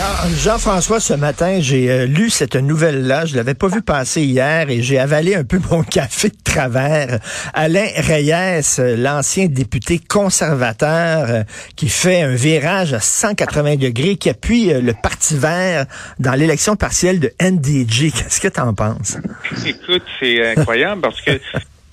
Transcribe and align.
Ah, 0.00 0.26
Jean-François, 0.36 1.00
ce 1.00 1.14
matin, 1.14 1.58
j'ai 1.60 1.90
euh, 1.90 2.06
lu 2.06 2.30
cette 2.30 2.54
nouvelle-là. 2.54 3.26
Je 3.26 3.34
l'avais 3.34 3.54
pas 3.54 3.66
vu 3.66 3.82
passer 3.82 4.22
hier 4.22 4.70
et 4.70 4.80
j'ai 4.80 4.96
avalé 4.96 5.34
un 5.34 5.42
peu 5.42 5.58
mon 5.70 5.82
café 5.82 6.28
de 6.28 6.36
travers. 6.44 7.18
Alain 7.52 7.86
Reyes, 7.96 8.62
euh, 8.78 8.96
l'ancien 8.96 9.46
député 9.46 9.98
conservateur 9.98 11.26
euh, 11.28 11.42
qui 11.74 11.88
fait 11.88 12.22
un 12.22 12.36
virage 12.36 12.92
à 12.92 13.00
180 13.00 13.74
degrés, 13.76 14.14
qui 14.14 14.30
appuie 14.30 14.72
le 14.72 14.92
Parti 14.92 15.36
vert 15.36 15.86
dans 16.20 16.34
l'élection 16.34 16.76
partielle 16.76 17.18
de 17.18 17.32
NDG. 17.40 18.12
Qu'est-ce 18.12 18.40
que 18.40 18.48
tu 18.48 18.60
en 18.60 18.74
penses? 18.74 19.16
Écoute, 19.66 20.04
c'est 20.20 20.56
incroyable 20.56 21.00
parce 21.00 21.20
que 21.20 21.40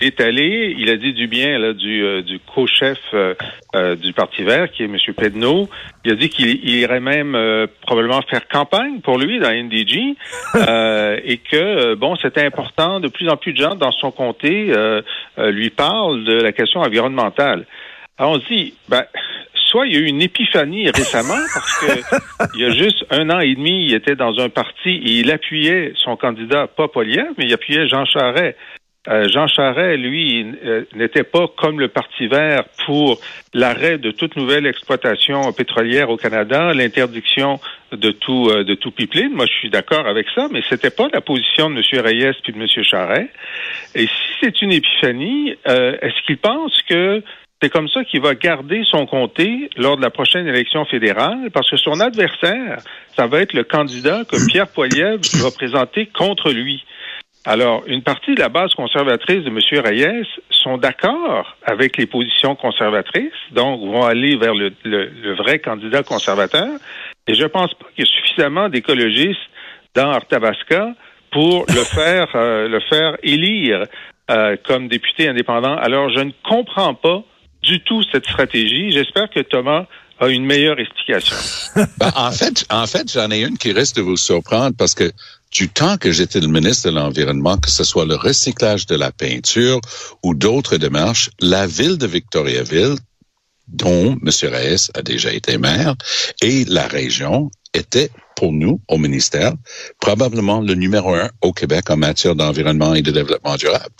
est 0.00 0.20
allé, 0.20 0.74
il 0.78 0.90
a 0.90 0.96
dit 0.96 1.12
du 1.12 1.26
bien 1.26 1.58
là, 1.58 1.72
du, 1.72 2.04
euh, 2.04 2.22
du 2.22 2.38
co-chef 2.38 2.98
euh, 3.14 3.34
euh, 3.74 3.96
du 3.96 4.12
Parti 4.12 4.42
vert, 4.42 4.70
qui 4.70 4.82
est 4.82 4.86
M. 4.86 4.96
Pedneau. 5.16 5.68
Il 6.04 6.12
a 6.12 6.14
dit 6.14 6.28
qu'il 6.28 6.68
irait 6.68 7.00
même 7.00 7.36
probablement 7.82 8.20
faire 8.22 8.46
campagne 8.48 9.00
pour 9.00 9.18
lui 9.18 9.40
dans 9.40 9.50
NDG 9.50 10.16
et 11.24 11.38
que, 11.38 11.94
bon, 11.94 12.16
c'était 12.16 12.44
important. 12.44 13.00
De 13.00 13.08
plus 13.08 13.28
en 13.28 13.36
plus 13.36 13.52
de 13.52 13.58
gens 13.58 13.74
dans 13.74 13.92
son 13.92 14.10
comté 14.10 14.72
lui 15.38 15.70
parlent 15.70 16.24
de 16.24 16.34
la 16.34 16.52
question 16.52 16.80
environnementale. 16.80 17.66
Alors 18.18 18.32
on 18.32 18.40
se 18.40 18.46
dit, 18.46 18.74
ben, 18.88 19.04
soit 19.54 19.86
il 19.86 19.94
y 19.94 19.96
a 19.96 20.00
eu 20.00 20.06
une 20.06 20.22
épiphanie 20.22 20.88
récemment, 20.90 21.34
parce 21.54 21.80
que 21.80 22.16
il 22.54 22.60
y 22.60 22.64
a 22.64 22.70
juste 22.70 23.04
un 23.10 23.28
an 23.30 23.40
et 23.40 23.54
demi, 23.54 23.86
il 23.86 23.94
était 23.94 24.16
dans 24.16 24.38
un 24.38 24.48
parti 24.48 24.90
et 24.90 25.20
il 25.20 25.30
appuyait 25.30 25.92
son 25.96 26.16
candidat, 26.16 26.66
pas 26.66 26.88
Poliev, 26.88 27.26
mais 27.36 27.46
il 27.46 27.52
appuyait 27.52 27.88
Jean 27.88 28.04
Charest. 28.04 28.56
Euh, 29.08 29.28
Jean 29.28 29.46
Charest, 29.46 29.98
lui, 29.98 30.44
euh, 30.64 30.84
n'était 30.94 31.22
pas 31.22 31.46
comme 31.56 31.78
le 31.78 31.88
Parti 31.88 32.26
vert 32.26 32.64
pour 32.84 33.20
l'arrêt 33.54 33.98
de 33.98 34.10
toute 34.10 34.36
nouvelle 34.36 34.66
exploitation 34.66 35.52
pétrolière 35.52 36.10
au 36.10 36.16
Canada, 36.16 36.72
l'interdiction 36.72 37.60
de 37.92 38.10
tout 38.10 38.48
euh, 38.50 38.64
de 38.64 38.74
tout 38.74 38.90
pipeline. 38.90 39.32
Moi, 39.32 39.46
je 39.46 39.52
suis 39.58 39.70
d'accord 39.70 40.06
avec 40.06 40.26
ça, 40.34 40.48
mais 40.50 40.62
c'était 40.68 40.90
pas 40.90 41.08
la 41.12 41.20
position 41.20 41.70
de 41.70 41.76
M. 41.76 42.04
Reyes 42.04 42.36
puis 42.42 42.52
de 42.52 42.58
M. 42.58 42.66
Charest. 42.84 43.30
Et 43.94 44.06
si 44.06 44.12
c'est 44.40 44.62
une 44.62 44.72
épiphanie, 44.72 45.54
est-ce 45.64 46.26
qu'il 46.26 46.38
pense 46.38 46.82
que 46.88 47.22
c'est 47.62 47.70
comme 47.70 47.88
ça 47.88 48.04
qu'il 48.04 48.20
va 48.20 48.34
garder 48.34 48.82
son 48.84 49.06
comté 49.06 49.70
lors 49.76 49.96
de 49.96 50.02
la 50.02 50.10
prochaine 50.10 50.46
élection 50.46 50.84
fédérale, 50.84 51.50
parce 51.54 51.70
que 51.70 51.78
son 51.78 52.00
adversaire, 52.00 52.78
ça 53.16 53.26
va 53.26 53.40
être 53.40 53.54
le 53.54 53.64
candidat 53.64 54.24
que 54.30 54.46
Pierre 54.46 54.68
Poilievre 54.68 55.22
va 55.42 55.50
présenter 55.50 56.06
contre 56.06 56.50
lui. 56.50 56.84
Alors, 57.48 57.84
une 57.86 58.02
partie 58.02 58.34
de 58.34 58.40
la 58.40 58.48
base 58.48 58.74
conservatrice 58.74 59.44
de 59.44 59.50
M. 59.50 59.60
Reyes 59.84 60.26
sont 60.50 60.78
d'accord 60.78 61.56
avec 61.64 61.96
les 61.96 62.06
positions 62.06 62.56
conservatrices, 62.56 63.30
donc 63.52 63.80
vont 63.82 64.04
aller 64.04 64.36
vers 64.36 64.52
le, 64.52 64.72
vrai 65.36 65.60
candidat 65.60 66.02
conservateur. 66.02 66.68
Et 67.28 67.34
je 67.34 67.42
ne 67.44 67.46
pense 67.46 67.72
pas 67.74 67.86
qu'il 67.94 68.04
y 68.04 68.08
ait 68.08 68.10
suffisamment 68.20 68.68
d'écologistes 68.68 69.38
dans 69.94 70.10
Arthabasca 70.10 70.88
pour 71.30 71.66
le 71.68 71.84
faire, 71.94 72.26
euh, 72.34 72.66
le 72.66 72.80
faire 72.80 73.16
élire 73.22 73.84
euh, 74.28 74.56
comme 74.66 74.88
député 74.88 75.28
indépendant. 75.28 75.76
Alors, 75.76 76.10
je 76.10 76.24
ne 76.24 76.32
comprends 76.48 76.94
pas 76.94 77.22
du 77.62 77.80
tout 77.84 78.02
cette 78.10 78.26
stratégie. 78.26 78.90
J'espère 78.90 79.30
que 79.30 79.40
Thomas 79.40 79.86
a 80.18 80.28
une 80.28 80.44
meilleure 80.44 80.80
explication. 80.80 81.36
Ben, 81.98 82.10
en 82.16 82.32
fait, 82.32 82.64
en 82.70 82.86
fait, 82.86 83.12
j'en 83.12 83.30
ai 83.30 83.42
une 83.42 83.58
qui 83.58 83.70
risque 83.72 83.96
de 83.96 84.02
vous 84.02 84.16
surprendre 84.16 84.74
parce 84.76 84.94
que 84.94 85.12
du 85.56 85.70
temps 85.70 85.96
que 85.96 86.12
j'étais 86.12 86.40
le 86.40 86.48
ministre 86.48 86.90
de 86.90 86.94
l'Environnement, 86.94 87.56
que 87.56 87.70
ce 87.70 87.82
soit 87.82 88.04
le 88.04 88.14
recyclage 88.14 88.84
de 88.84 88.94
la 88.94 89.10
peinture 89.10 89.80
ou 90.22 90.34
d'autres 90.34 90.76
démarches, 90.76 91.30
la 91.40 91.66
ville 91.66 91.96
de 91.96 92.06
Victoriaville, 92.06 92.96
dont 93.66 94.18
M. 94.22 94.30
Reyes 94.52 94.90
a 94.92 95.00
déjà 95.00 95.32
été 95.32 95.56
maire, 95.56 95.94
et 96.42 96.66
la 96.66 96.86
région 96.86 97.50
étaient 97.72 98.10
pour 98.36 98.52
nous, 98.52 98.82
au 98.88 98.98
ministère, 98.98 99.54
probablement 99.98 100.60
le 100.60 100.74
numéro 100.74 101.14
un 101.14 101.30
au 101.40 101.54
Québec 101.54 101.88
en 101.88 101.96
matière 101.96 102.34
d'environnement 102.34 102.94
et 102.94 103.00
de 103.00 103.10
développement 103.10 103.56
durable. 103.56 103.94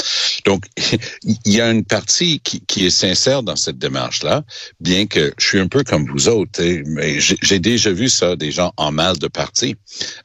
Donc, 0.47 0.65
il 1.25 1.53
y 1.53 1.61
a 1.61 1.71
une 1.71 1.85
partie 1.85 2.41
qui, 2.41 2.87
est 2.87 2.91
sincère 2.91 3.43
dans 3.43 3.57
cette 3.57 3.79
démarche-là, 3.79 4.45
bien 4.81 5.07
que 5.07 5.35
je 5.39 5.47
suis 5.47 5.59
un 5.59 5.67
peu 5.67 5.83
comme 5.83 6.07
vous 6.07 6.29
autres, 6.29 6.63
mais 6.87 7.19
j'ai 7.19 7.59
déjà 7.59 7.91
vu 7.91 8.09
ça, 8.09 8.37
des 8.37 8.53
gens 8.53 8.73
en 8.77 8.93
mal 8.93 9.19
de 9.19 9.27
parti. 9.27 9.75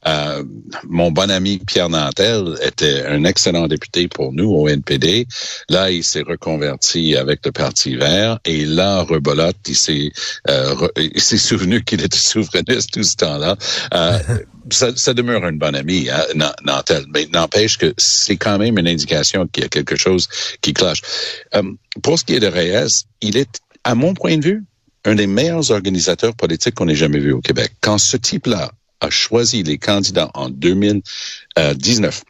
Euh, 0.06 0.44
mon 0.88 1.10
bon 1.10 1.30
ami 1.30 1.58
Pierre 1.66 1.88
Nantel 1.88 2.56
était 2.62 3.04
un 3.06 3.24
excellent 3.24 3.66
député 3.66 4.06
pour 4.06 4.32
nous 4.32 4.48
au 4.50 4.68
NPD. 4.68 5.26
Là, 5.68 5.90
il 5.90 6.04
s'est 6.04 6.22
reconverti 6.22 7.16
avec 7.16 7.44
le 7.44 7.50
Parti 7.50 7.96
vert 7.96 8.38
et 8.44 8.64
là, 8.64 9.02
rebolote, 9.02 9.56
il 9.66 9.76
s'est 9.76 10.12
euh, 10.48 10.88
souvenu 11.18 11.82
qu'il 11.82 12.02
était 12.02 12.16
souverainiste 12.32 12.92
tout 12.92 13.02
ce 13.02 13.16
temps-là. 13.16 13.56
Euh, 13.94 14.18
ça, 14.70 14.94
ça, 14.96 15.14
demeure 15.14 15.46
une 15.46 15.58
bonne 15.58 15.74
amie, 15.74 16.08
hein, 16.10 16.24
mais 17.12 17.26
n'empêche 17.32 17.78
que 17.78 17.92
c'est 17.98 18.36
quand 18.36 18.58
même 18.58 18.78
une 18.78 18.88
indication 18.88 19.46
qu'il 19.46 19.64
y 19.64 19.66
a 19.66 19.68
quelque 19.68 19.96
chose 19.96 20.28
qui 20.60 20.72
cloche. 20.72 21.00
Euh, 21.54 21.62
pour 22.02 22.18
ce 22.18 22.24
qui 22.24 22.34
est 22.34 22.40
de 22.40 22.46
Reyes, 22.46 23.04
il 23.20 23.36
est, 23.36 23.60
à 23.84 23.94
mon 23.94 24.14
point 24.14 24.38
de 24.38 24.44
vue, 24.44 24.64
un 25.04 25.14
des 25.14 25.26
meilleurs 25.26 25.70
organisateurs 25.70 26.34
politiques 26.34 26.74
qu'on 26.74 26.88
ait 26.88 26.94
jamais 26.94 27.18
vu 27.18 27.32
au 27.32 27.40
Québec. 27.40 27.72
Quand 27.80 27.98
ce 27.98 28.16
type-là 28.16 28.70
a 29.00 29.10
choisi 29.10 29.62
les 29.62 29.78
candidats 29.78 30.30
en 30.34 30.48
2019 30.48 32.22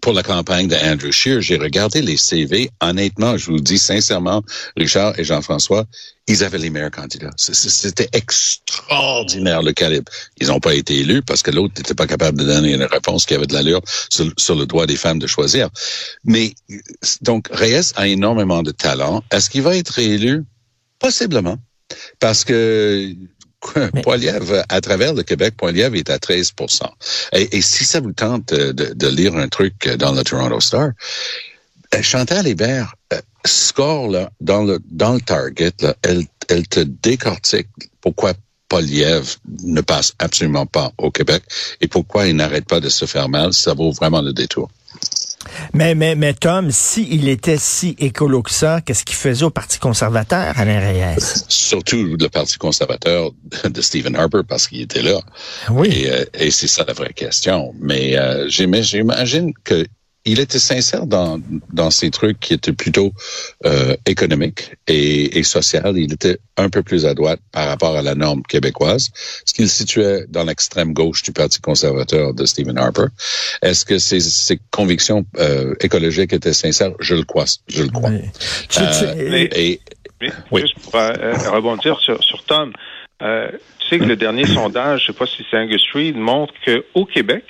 pour 0.00 0.12
la 0.12 0.22
campagne 0.22 0.68
de 0.68 0.76
Andrew 0.76 1.10
Scheer, 1.10 1.40
j'ai 1.40 1.56
regardé 1.56 2.02
les 2.02 2.16
CV. 2.16 2.70
Honnêtement, 2.80 3.36
je 3.36 3.46
vous 3.46 3.56
le 3.56 3.60
dis 3.60 3.78
sincèrement, 3.78 4.42
Richard 4.76 5.18
et 5.18 5.24
Jean-François, 5.24 5.86
ils 6.26 6.44
avaient 6.44 6.58
les 6.58 6.70
meilleurs 6.70 6.90
candidats. 6.90 7.32
C'était 7.36 8.08
extraordinaire 8.12 9.62
le 9.62 9.72
calibre. 9.72 10.10
Ils 10.40 10.48
n'ont 10.48 10.60
pas 10.60 10.74
été 10.74 11.00
élus 11.00 11.22
parce 11.22 11.42
que 11.42 11.50
l'autre 11.50 11.74
n'était 11.76 11.94
pas 11.94 12.06
capable 12.06 12.38
de 12.38 12.44
donner 12.44 12.74
une 12.74 12.84
réponse 12.84 13.26
qui 13.26 13.34
avait 13.34 13.46
de 13.46 13.52
l'allure 13.52 13.80
sur, 14.10 14.32
sur, 14.36 14.54
le 14.54 14.66
droit 14.66 14.86
des 14.86 14.96
femmes 14.96 15.18
de 15.18 15.26
choisir. 15.26 15.68
Mais 16.24 16.54
donc, 17.22 17.48
Reyes 17.50 17.92
a 17.96 18.06
énormément 18.06 18.62
de 18.62 18.70
talent. 18.70 19.24
Est-ce 19.32 19.50
qu'il 19.50 19.62
va 19.62 19.76
être 19.76 19.90
réélu? 19.90 20.44
Possiblement. 20.98 21.58
Parce 22.20 22.44
que 22.44 23.12
Poiliev, 24.02 24.64
à 24.68 24.80
travers 24.80 25.14
le 25.14 25.22
Québec, 25.22 25.54
Poiliev 25.56 25.94
est 25.94 26.10
à 26.10 26.18
13 26.18 26.52
et, 27.32 27.56
et, 27.56 27.60
si 27.60 27.84
ça 27.84 28.00
vous 28.00 28.12
tente 28.12 28.54
de, 28.54 28.72
de, 28.72 29.08
lire 29.08 29.36
un 29.36 29.48
truc 29.48 29.88
dans 29.98 30.12
le 30.12 30.22
Toronto 30.22 30.60
Star, 30.60 30.92
euh, 31.94 32.02
Chantal 32.02 32.46
Hébert 32.46 32.94
euh, 33.12 33.20
score 33.44 34.08
là, 34.08 34.30
dans 34.40 34.62
le 34.62 34.80
dans 34.90 35.14
le 35.14 35.20
target, 35.20 35.72
là, 35.80 35.94
elle, 36.02 36.24
elle 36.48 36.66
te 36.66 36.80
décortique 36.80 37.68
pourquoi 38.00 38.32
Poliev 38.68 39.36
ne 39.64 39.80
passe 39.80 40.14
absolument 40.18 40.66
pas 40.66 40.92
au 40.96 41.10
Québec 41.10 41.42
et 41.80 41.88
pourquoi 41.88 42.28
il 42.28 42.36
n'arrête 42.36 42.66
pas 42.66 42.80
de 42.80 42.88
se 42.88 43.04
faire 43.04 43.28
mal. 43.28 43.52
Ça 43.52 43.74
vaut 43.74 43.90
vraiment 43.90 44.22
le 44.22 44.32
détour. 44.32 44.70
Mais, 45.72 45.94
mais, 45.94 46.14
mais 46.14 46.34
Tom, 46.34 46.70
s'il 46.70 47.28
était 47.28 47.56
si 47.56 47.96
écolo 47.98 48.42
que 48.42 48.50
ça, 48.50 48.80
qu'est-ce 48.80 49.04
qu'il 49.04 49.16
faisait 49.16 49.44
au 49.44 49.50
Parti 49.50 49.78
conservateur, 49.78 50.52
Alain 50.56 50.80
Reyes? 50.80 51.44
Surtout 51.48 52.16
le 52.18 52.28
Parti 52.28 52.58
conservateur 52.58 53.30
de 53.64 53.80
Stephen 53.80 54.16
Harper, 54.16 54.40
parce 54.46 54.68
qu'il 54.68 54.82
était 54.82 55.02
là. 55.02 55.20
Oui. 55.70 55.88
Et, 55.88 56.10
euh, 56.10 56.24
et 56.34 56.50
c'est 56.50 56.68
ça 56.68 56.84
la 56.86 56.92
vraie 56.92 57.12
question. 57.12 57.72
Mais 57.80 58.18
euh, 58.18 58.48
j'imagine 58.48 59.52
que 59.64 59.86
il 60.24 60.38
était 60.38 60.58
sincère 60.58 61.06
dans, 61.06 61.40
dans 61.72 61.90
ces 61.90 62.10
trucs 62.10 62.38
qui 62.40 62.54
étaient 62.54 62.72
plutôt 62.74 63.12
euh, 63.64 63.96
économiques 64.06 64.72
et, 64.86 65.38
et 65.38 65.42
social. 65.42 65.96
Il 65.96 66.12
était 66.12 66.38
un 66.56 66.68
peu 66.68 66.82
plus 66.82 67.06
à 67.06 67.14
droite 67.14 67.40
par 67.52 67.68
rapport 67.68 67.96
à 67.96 68.02
la 68.02 68.14
norme 68.14 68.42
québécoise, 68.42 69.08
ce 69.46 69.54
qu'il 69.54 69.68
situait 69.68 70.26
dans 70.28 70.44
l'extrême 70.44 70.92
gauche 70.92 71.22
du 71.22 71.32
Parti 71.32 71.60
conservateur 71.60 72.34
de 72.34 72.44
Stephen 72.44 72.76
Harper. 72.76 73.06
Est-ce 73.62 73.84
que 73.84 73.98
ses, 73.98 74.20
ses 74.20 74.60
convictions 74.70 75.24
euh, 75.38 75.74
écologiques 75.80 76.32
étaient 76.32 76.52
sincères? 76.52 76.92
Je 77.00 77.14
le 77.14 77.24
crois. 77.24 77.46
Je 77.68 77.82
le 77.82 77.88
crois. 77.88 78.10
Oui. 78.10 78.20
Euh, 78.78 79.48
et, 79.52 79.80
oui. 80.50 80.60
Juste 80.60 80.78
pour 80.80 80.96
euh, 80.96 81.32
rebondir 81.50 81.98
sur, 81.98 82.22
sur 82.22 82.44
Tom, 82.44 82.74
euh, 83.22 83.48
tu 83.78 83.88
sais 83.88 83.98
que 83.98 84.04
le 84.04 84.16
dernier 84.16 84.46
sondage, 84.46 85.00
je 85.00 85.06
sais 85.06 85.18
pas 85.18 85.26
si 85.26 85.46
c'est 85.50 85.56
Angus 85.56 85.80
Street, 85.80 86.12
montre 86.12 86.52
qu'au 86.64 87.06
Québec, 87.06 87.44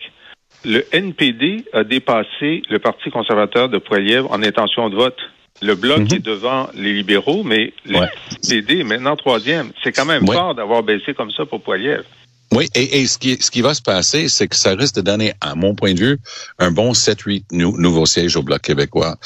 le 0.64 0.84
NPD 0.92 1.64
a 1.72 1.84
dépassé 1.84 2.62
le 2.68 2.78
Parti 2.78 3.10
conservateur 3.10 3.68
de 3.68 3.78
Poilievre 3.78 4.30
en 4.30 4.42
intention 4.42 4.88
de 4.88 4.96
vote. 4.96 5.18
Le 5.62 5.74
bloc 5.74 6.00
mhm. 6.00 6.14
est 6.14 6.24
devant 6.24 6.68
les 6.74 6.92
libéraux, 6.92 7.42
mais 7.42 7.72
le 7.84 7.98
NPD 8.42 8.80
est 8.80 8.84
maintenant 8.84 9.16
troisième. 9.16 9.72
C'est 9.82 9.92
quand 9.92 10.06
même 10.06 10.26
fort 10.26 10.54
d'avoir 10.54 10.82
baissé 10.82 11.12
comme 11.14 11.30
ça 11.30 11.44
pour 11.44 11.62
Poilievre. 11.62 12.04
Oui, 12.52 12.66
et, 12.74 13.06
ce, 13.06 13.16
qui, 13.16 13.36
ce 13.40 13.50
qui 13.50 13.60
va 13.60 13.74
se 13.74 13.82
passer, 13.82 14.28
c'est 14.28 14.48
que 14.48 14.56
ça 14.56 14.74
risque 14.74 14.96
de 14.96 15.02
donner, 15.02 15.34
à 15.40 15.54
mon 15.54 15.76
point 15.76 15.94
de 15.94 16.00
vue, 16.00 16.18
un 16.58 16.72
bon 16.72 16.92
7-8 16.92 17.44
nouveaux 17.52 18.06
sièges 18.06 18.36
au 18.36 18.42
Bloc 18.42 18.60
québécois 18.62 19.16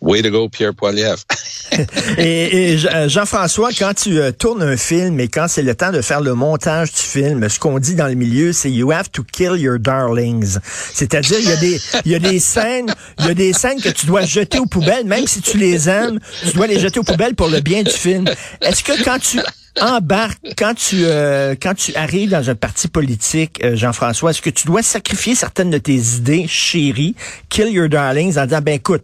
Way 0.00 0.22
to 0.22 0.30
go, 0.30 0.48
Pierre 0.48 0.74
Poilievre. 0.74 1.22
et, 2.18 2.72
et 2.72 2.86
euh, 2.86 3.08
Jean-François, 3.08 3.70
quand 3.78 3.92
tu 3.94 4.18
euh, 4.18 4.32
tournes 4.32 4.62
un 4.62 4.76
film 4.76 5.20
et 5.20 5.28
quand 5.28 5.46
c'est 5.46 5.62
le 5.62 5.74
temps 5.74 5.92
de 5.92 6.00
faire 6.00 6.22
le 6.22 6.34
montage 6.34 6.92
du 6.92 7.00
film, 7.00 7.46
ce 7.48 7.58
qu'on 7.58 7.78
dit 7.78 7.94
dans 7.94 8.06
le 8.06 8.14
milieu, 8.14 8.52
c'est 8.52 8.70
you 8.70 8.90
have 8.92 9.10
to 9.10 9.22
kill 9.22 9.56
your 9.56 9.78
darlings. 9.78 10.58
C'est-à-dire, 10.94 11.38
il 11.38 11.48
y 11.48 11.52
a 11.52 11.56
des, 11.56 11.80
il 12.06 12.12
y 12.12 12.14
a 12.14 12.18
des 12.18 12.38
scènes, 12.38 12.92
il 13.18 13.26
y 13.26 13.30
a 13.30 13.34
des 13.34 13.52
scènes 13.52 13.80
que 13.80 13.90
tu 13.90 14.06
dois 14.06 14.22
jeter 14.22 14.58
aux 14.58 14.66
poubelles, 14.66 15.04
même 15.04 15.26
si 15.26 15.42
tu 15.42 15.58
les 15.58 15.88
aimes, 15.88 16.18
tu 16.46 16.52
dois 16.52 16.66
les 16.66 16.80
jeter 16.80 16.98
aux 16.98 17.04
poubelles 17.04 17.34
pour 17.34 17.48
le 17.48 17.60
bien 17.60 17.82
du 17.82 17.92
film. 17.92 18.24
Est-ce 18.62 18.82
que 18.82 19.04
quand 19.04 19.18
tu 19.18 19.38
embarques, 19.80 20.40
quand 20.56 20.74
tu, 20.74 21.04
euh, 21.04 21.54
quand 21.60 21.74
tu 21.74 21.94
arrives 21.94 22.30
dans 22.30 22.48
un 22.48 22.54
parti 22.54 22.88
politique, 22.88 23.60
Jean-François, 23.74 24.30
est-ce 24.30 24.42
que 24.42 24.50
tu 24.50 24.66
dois 24.66 24.82
sacrifier 24.82 25.34
certaines 25.34 25.70
de 25.70 25.78
tes 25.78 25.96
idées 25.96 26.46
chéries, 26.48 27.14
kill 27.50 27.68
your 27.68 27.88
darlings, 27.88 28.38
en 28.38 28.46
disant, 28.46 28.60
ben 28.62 28.74
écoute, 28.74 29.02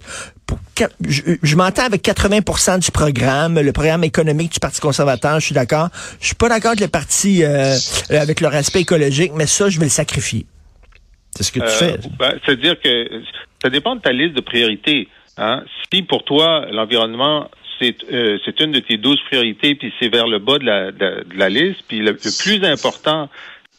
je, 1.09 1.57
m'entends 1.57 1.85
avec 1.85 2.03
80% 2.03 2.85
du 2.85 2.91
programme, 2.91 3.61
le 3.61 3.73
programme 3.73 4.05
économique 4.05 4.53
du 4.53 4.61
Parti 4.61 4.81
conservateur, 4.81 5.41
je 5.41 5.47
suis 5.47 5.55
d'accord. 5.55 5.89
Je 6.21 6.27
suis 6.27 6.35
pas 6.35 6.49
d'accord 6.49 6.73
avec 6.73 6.81
le 6.81 6.89
parti 6.89 7.43
euh, 7.43 7.77
avec 8.11 8.41
leur 8.41 8.55
aspect 8.55 8.81
écologique, 8.81 9.33
mais 9.35 9.47
ça, 9.47 9.69
je 9.69 9.79
vais 9.79 9.87
le 9.87 9.91
sacrifier. 9.91 10.47
C'est 11.35 11.43
ce 11.43 11.53
que 11.53 11.61
tu 11.61 11.65
euh, 11.65 11.69
fais. 11.69 11.99
Ben, 12.19 12.39
C'est-à-dire 12.45 12.81
que 12.81 13.23
ça 13.63 13.71
dépend 13.71 13.97
de 13.97 14.01
ta 14.01 14.13
liste 14.13 14.35
de 14.35 14.41
priorités. 14.41 15.09
Hein. 15.37 15.65
Si 15.93 16.03
pour 16.03 16.25
toi, 16.25 16.67
l'environnement, 16.71 17.51
c'est 17.79 17.97
euh, 18.13 18.39
une 18.61 18.73
de 18.73 18.81
tes 18.81 18.97
douze 18.97 19.21
priorités, 19.27 19.75
puis 19.75 19.93
c'est 19.99 20.09
vers 20.09 20.27
le 20.27 20.39
bas 20.39 20.59
de 20.59 20.65
la, 20.65 20.93
de, 20.93 21.27
la 21.35 21.49
liste, 21.49 21.81
puis 21.89 21.99
le 21.99 22.15
plus 22.15 22.65
important, 22.65 23.29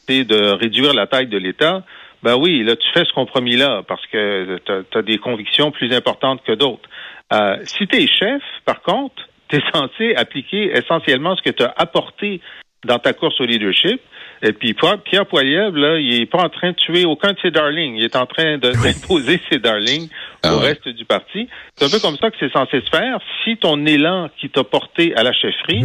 c'est 0.08 0.24
de 0.24 0.52
réduire 0.52 0.94
la 0.94 1.08
taille 1.08 1.28
de 1.28 1.38
l'État, 1.38 1.84
ben 2.24 2.36
oui, 2.36 2.64
là, 2.64 2.76
tu 2.76 2.88
fais 2.94 3.06
ce 3.06 3.14
compromis-là 3.14 3.84
parce 3.88 4.06
que 4.08 4.60
tu 4.66 4.98
as, 4.98 5.02
des 5.02 5.18
convictions 5.18 5.72
plus 5.72 5.94
importantes 5.94 6.44
que 6.44 6.54
d'autres. 6.54 6.90
Euh, 7.34 7.58
si 7.64 7.88
tu 7.88 7.96
es 7.98 8.08
chef, 8.08 8.42
par 8.66 8.82
contre, 8.82 9.28
tu 9.50 9.58
es 9.58 9.62
censé 9.74 10.16
appliquer 10.16 10.72
essentiellement 10.76 11.36
ce 11.36 11.42
que 11.42 11.52
tu 11.52 11.64
as 11.64 11.74
apporté 11.78 12.42
dans 12.86 13.00
ta 13.00 13.14
course 13.14 13.40
au 13.42 13.46
leadership. 13.46 14.02
Et 14.42 14.54
puis 14.54 14.76
Pierre 14.76 15.26
Poilievre, 15.26 15.78
là, 15.78 16.00
il 16.00 16.22
est 16.22 16.26
pas 16.26 16.44
en 16.44 16.50
train 16.50 16.72
de 16.72 16.76
tuer 16.76 17.06
aucun 17.06 17.34
de 17.34 17.38
ses 17.42 17.52
darlings. 17.52 17.96
Il 17.96 18.04
est 18.04 18.16
en 18.16 18.26
train 18.26 18.58
d'imposer 18.58 19.40
ses 19.52 19.60
darlings 19.60 20.10
ah 20.44 20.56
au 20.56 20.60
reste 20.60 20.88
du 20.88 21.06
parti. 21.06 21.48
C'est 21.76 21.86
un 21.86 21.90
peu 21.90 22.00
comme 22.00 22.18
ça 22.18 22.30
que 22.30 22.36
c'est 22.40 22.52
censé 22.52 22.82
se 22.82 22.90
faire. 22.90 23.20
Si 23.44 23.58
ton 23.58 23.86
élan 23.86 24.30
qui 24.40 24.50
t'a 24.50 24.64
porté 24.64 25.16
à 25.16 25.24
la 25.24 25.34
chefferie 25.34 25.82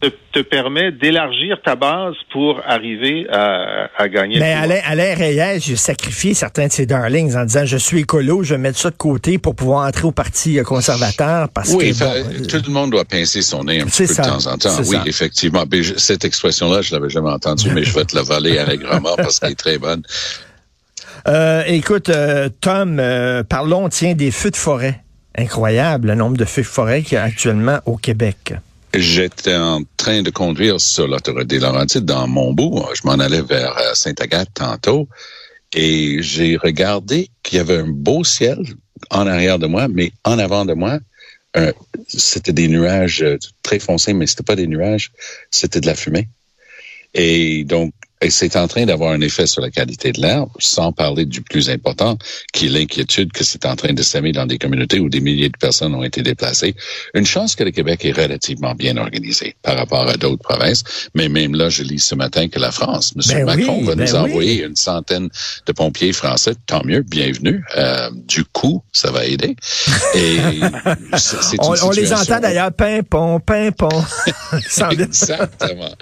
te, 0.00 0.08
te, 0.32 0.40
permet 0.40 0.92
d'élargir 0.92 1.60
ta 1.64 1.74
base 1.74 2.14
pour 2.30 2.60
arriver 2.64 3.26
à, 3.30 3.90
à 3.96 4.08
gagner. 4.08 4.38
Mais 4.38 4.52
Alain, 4.52 4.80
Alain 4.84 5.14
Reyes, 5.14 5.60
j'ai 5.60 5.76
sacrifié 5.76 6.34
certains 6.34 6.68
de 6.68 6.72
ses 6.72 6.86
darlings 6.86 7.36
en 7.36 7.44
disant 7.44 7.64
je 7.64 7.76
suis 7.76 8.00
écolo, 8.00 8.42
je 8.42 8.54
vais 8.54 8.60
mettre 8.60 8.78
ça 8.78 8.90
de 8.90 8.96
côté 8.96 9.38
pour 9.38 9.54
pouvoir 9.56 9.86
entrer 9.86 10.06
au 10.06 10.12
parti 10.12 10.58
conservateur 10.64 11.48
parce 11.48 11.72
oui, 11.74 11.92
que 11.92 12.04
euh, 12.04 12.46
tout 12.48 12.62
le 12.66 12.72
monde 12.72 12.90
doit 12.90 13.04
pincer 13.04 13.42
son 13.42 13.64
nez 13.64 13.80
un 13.80 13.86
petit 13.86 14.06
peu 14.06 14.14
de 14.14 14.28
temps 14.28 14.46
en 14.46 14.56
temps. 14.56 14.82
Oui, 14.86 14.96
effectivement. 15.06 15.64
cette 15.96 16.24
expression-là, 16.24 16.82
je 16.82 16.94
l'avais 16.94 17.08
jamais 17.08 17.30
entendue, 17.30 17.70
mais 17.74 17.82
je 17.82 17.95
vais 17.96 18.04
te 18.04 18.14
la 18.14 18.22
voler 18.22 18.58
allègrement 18.58 19.14
parce 19.16 19.40
qu'elle 19.40 19.52
est 19.52 19.56
très 19.56 19.78
bonne. 19.78 20.02
Euh, 21.28 21.64
écoute, 21.66 22.08
euh, 22.08 22.48
Tom, 22.60 22.98
euh, 23.00 23.42
parlons, 23.42 23.88
tiens, 23.88 24.14
des 24.14 24.30
feux 24.30 24.50
de 24.50 24.56
forêt. 24.56 25.02
Incroyable 25.36 26.08
le 26.08 26.14
nombre 26.14 26.36
de 26.36 26.44
feux 26.44 26.62
de 26.62 26.66
forêt 26.66 27.02
qu'il 27.02 27.14
y 27.14 27.16
a 27.18 27.24
actuellement 27.24 27.80
au 27.84 27.96
Québec. 27.96 28.54
J'étais 28.94 29.56
en 29.56 29.82
train 29.96 30.22
de 30.22 30.30
conduire 30.30 30.80
sur 30.80 31.06
l'autoroute 31.06 31.46
des 31.46 31.58
Laurentides 31.58 32.06
dans 32.06 32.26
Montbeau. 32.26 32.86
Je 32.94 33.02
m'en 33.04 33.14
allais 33.14 33.42
vers 33.42 33.76
Sainte-Agathe 33.94 34.48
tantôt 34.54 35.08
et 35.74 36.22
j'ai 36.22 36.56
regardé 36.56 37.28
qu'il 37.42 37.58
y 37.58 37.60
avait 37.60 37.78
un 37.78 37.88
beau 37.88 38.24
ciel 38.24 38.58
en 39.10 39.26
arrière 39.26 39.58
de 39.58 39.66
moi, 39.66 39.88
mais 39.88 40.12
en 40.24 40.38
avant 40.38 40.64
de 40.64 40.72
moi, 40.72 40.98
c'était 42.08 42.54
des 42.54 42.68
nuages 42.68 43.24
très 43.62 43.78
foncés, 43.78 44.14
mais 44.14 44.26
c'était 44.26 44.42
pas 44.42 44.56
des 44.56 44.66
nuages, 44.66 45.10
c'était 45.50 45.80
de 45.82 45.86
la 45.86 45.94
fumée. 45.94 46.28
Et 47.18 47.64
donc, 47.64 47.94
et 48.22 48.30
c'est 48.30 48.56
en 48.56 48.66
train 48.66 48.86
d'avoir 48.86 49.12
un 49.12 49.20
effet 49.20 49.46
sur 49.46 49.60
la 49.60 49.70
qualité 49.70 50.10
de 50.10 50.22
l'air, 50.22 50.46
sans 50.58 50.90
parler 50.90 51.26
du 51.26 51.42
plus 51.42 51.68
important, 51.68 52.16
qui 52.52 52.66
est 52.66 52.68
l'inquiétude 52.70 53.30
que 53.30 53.44
c'est 53.44 53.66
en 53.66 53.76
train 53.76 53.92
de 53.92 54.02
s'aimer 54.02 54.32
dans 54.32 54.46
des 54.46 54.56
communautés 54.56 55.00
où 55.00 55.10
des 55.10 55.20
milliers 55.20 55.50
de 55.50 55.58
personnes 55.58 55.94
ont 55.94 56.02
été 56.02 56.22
déplacées. 56.22 56.74
Une 57.12 57.26
chance 57.26 57.54
que 57.54 57.62
le 57.62 57.72
Québec 57.72 58.06
est 58.06 58.12
relativement 58.12 58.74
bien 58.74 58.96
organisé 58.96 59.54
par 59.62 59.76
rapport 59.76 60.08
à 60.08 60.16
d'autres 60.16 60.42
provinces, 60.42 60.82
mais 61.14 61.28
même 61.28 61.54
là, 61.54 61.68
je 61.68 61.82
lis 61.82 61.98
ce 61.98 62.14
matin 62.14 62.48
que 62.48 62.58
la 62.58 62.72
France, 62.72 63.12
M. 63.16 63.22
Ben 63.28 63.44
Macron 63.44 63.82
va 63.82 63.94
nous 63.94 64.04
ben 64.04 64.16
envoyer 64.16 64.64
une 64.64 64.76
centaine 64.76 65.28
de 65.66 65.72
pompiers 65.72 66.14
français. 66.14 66.54
Tant 66.66 66.84
mieux, 66.84 67.02
bienvenue. 67.02 67.62
Euh, 67.76 68.08
du 68.14 68.44
coup, 68.44 68.82
ça 68.92 69.10
va 69.10 69.26
aider. 69.26 69.56
Et 70.14 70.38
on, 71.58 71.74
on, 71.82 71.90
les 71.90 72.14
entend 72.14 72.40
d'ailleurs, 72.40 72.72
pimpon, 72.72 73.40
pimpon. 73.40 73.88
Exactement. 74.90 75.94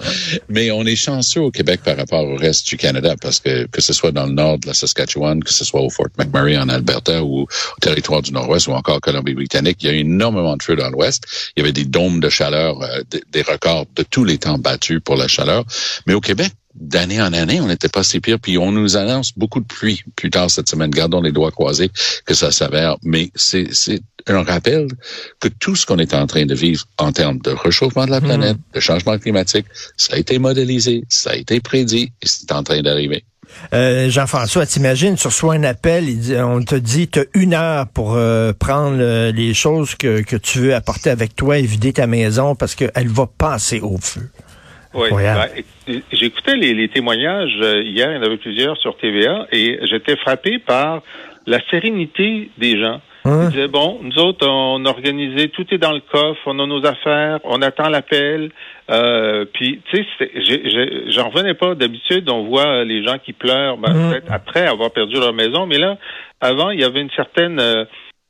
Mais 0.47 0.71
on 0.71 0.85
est 0.85 0.95
chanceux 0.95 1.41
au 1.41 1.51
Québec 1.51 1.81
par 1.83 1.97
rapport 1.97 2.04
rapport 2.05 2.25
au 2.25 2.35
reste 2.35 2.67
du 2.67 2.77
Canada, 2.77 3.15
parce 3.21 3.39
que 3.39 3.65
que 3.67 3.81
ce 3.81 3.93
soit 3.93 4.11
dans 4.11 4.25
le 4.25 4.33
nord 4.33 4.59
de 4.59 4.67
la 4.67 4.73
Saskatchewan, 4.73 5.43
que 5.43 5.53
ce 5.53 5.65
soit 5.65 5.81
au 5.81 5.89
Fort 5.89 6.07
McMurray 6.17 6.57
en 6.57 6.69
Alberta 6.69 7.23
ou 7.23 7.41
au 7.41 7.47
territoire 7.81 8.21
du 8.21 8.31
Nord-Ouest 8.31 8.67
ou 8.67 8.71
encore 8.71 9.01
Colombie-Britannique, 9.01 9.77
il 9.81 9.85
y 9.87 9.89
a 9.89 9.93
énormément 9.93 10.55
de 10.55 10.63
feu 10.63 10.75
dans 10.75 10.89
l'Ouest. 10.89 11.23
Il 11.55 11.61
y 11.61 11.63
avait 11.63 11.73
des 11.73 11.85
dômes 11.85 12.19
de 12.19 12.29
chaleur, 12.29 12.81
euh, 12.81 13.01
des 13.31 13.41
records 13.41 13.85
de 13.95 14.03
tous 14.03 14.23
les 14.23 14.37
temps 14.37 14.57
battus 14.57 14.99
pour 15.03 15.15
la 15.15 15.27
chaleur. 15.27 15.63
Mais 16.05 16.13
au 16.13 16.21
Québec, 16.21 16.51
d'année 16.75 17.21
en 17.21 17.33
année, 17.33 17.61
on 17.61 17.67
n'était 17.67 17.89
pas 17.89 18.03
si 18.03 18.19
pire. 18.19 18.39
Puis 18.39 18.57
on 18.57 18.71
nous 18.71 18.97
annonce 18.97 19.33
beaucoup 19.37 19.59
de 19.59 19.65
pluie 19.65 20.03
plus 20.15 20.29
tard 20.29 20.49
cette 20.51 20.69
semaine. 20.69 20.91
Gardons 20.91 21.21
les 21.21 21.31
doigts 21.31 21.51
croisés 21.51 21.89
que 22.25 22.33
ça 22.33 22.51
s'avère. 22.51 22.97
Mais 23.03 23.31
c'est 23.35 23.69
un 24.27 24.43
rappel 24.43 24.87
que 25.39 25.47
tout 25.47 25.75
ce 25.75 25.85
qu'on 25.85 25.99
est 25.99 26.13
en 26.13 26.27
train 26.27 26.45
de 26.45 26.55
vivre 26.55 26.85
en 26.97 27.11
termes 27.11 27.39
de 27.39 27.51
réchauffement 27.51 28.05
de 28.05 28.11
la 28.11 28.21
planète, 28.21 28.57
hmm. 28.57 28.75
de 28.75 28.79
changement 28.79 29.17
climatique, 29.17 29.65
ça 29.97 30.15
a 30.15 30.17
été 30.17 30.39
modélisé, 30.39 31.03
ça 31.09 31.31
a 31.31 31.35
été 31.35 31.59
prédit 31.59 32.11
et 32.21 32.27
c'est 32.27 32.51
en 32.51 32.63
train 32.63 32.81
d'arriver. 32.81 33.23
Euh, 33.73 34.09
Jean-François, 34.09 34.65
t'imagines, 34.65 35.15
tu 35.15 35.27
reçois 35.27 35.53
un 35.53 35.63
appel, 35.63 36.05
on 36.43 36.61
te 36.63 36.75
dit, 36.75 37.07
tu 37.07 37.19
as 37.19 37.25
une 37.33 37.53
heure 37.53 37.87
pour 37.87 38.15
euh, 38.15 38.53
prendre 38.53 38.97
euh, 38.99 39.31
les 39.31 39.53
choses 39.53 39.95
que, 39.95 40.21
que 40.21 40.35
tu 40.35 40.59
veux 40.59 40.75
apporter 40.75 41.09
avec 41.09 41.35
toi 41.35 41.57
et 41.57 41.61
vider 41.61 41.93
ta 41.93 42.07
maison 42.07 42.55
parce 42.55 42.75
qu'elle 42.75 43.07
va 43.07 43.27
passer 43.27 43.79
au 43.79 43.97
feu. 43.97 44.29
Oui, 44.95 45.09
ben, 45.11 45.47
j'écoutais 46.11 46.55
les, 46.55 46.73
les, 46.73 46.87
témoignages 46.87 47.57
hier, 47.57 48.11
il 48.11 48.15
y 48.15 48.17
en 48.17 48.23
avait 48.23 48.37
plusieurs 48.37 48.77
sur 48.77 48.97
TVA, 48.97 49.47
et 49.51 49.79
j'étais 49.83 50.15
frappé 50.15 50.59
par 50.59 51.01
la 51.45 51.59
sérénité 51.69 52.49
des 52.57 52.79
gens. 52.79 53.01
Ils 53.25 53.49
disaient, 53.49 53.67
bon, 53.67 53.99
nous 54.03 54.19
autres, 54.19 54.47
on 54.47 54.85
a 54.85 54.89
organisé, 54.89 55.49
tout 55.49 55.65
est 55.71 55.79
dans 55.79 55.93
le 55.93 56.01
coffre, 56.11 56.41
on 56.45 56.59
a 56.59 56.67
nos 56.67 56.85
affaires, 56.85 57.39
on 57.43 57.59
attend 57.63 57.89
l'appel. 57.89 58.51
Euh, 58.91 59.45
puis, 59.51 59.81
tu 59.89 60.05
sais, 60.19 60.31
j'en 61.07 61.29
revenais 61.29 61.55
pas. 61.55 61.73
D'habitude, 61.73 62.29
on 62.29 62.43
voit 62.43 62.83
les 62.83 63.03
gens 63.03 63.17
qui 63.17 63.33
pleurent, 63.33 63.77
ben, 63.77 64.11
peut-être 64.11 64.31
après 64.31 64.67
avoir 64.67 64.91
perdu 64.91 65.15
leur 65.15 65.33
maison, 65.33 65.65
mais 65.65 65.79
là, 65.79 65.97
avant, 66.39 66.69
il 66.69 66.79
y 66.79 66.83
avait 66.83 67.01
une 67.01 67.11
certaine... 67.11 67.59
Euh, 67.59 67.85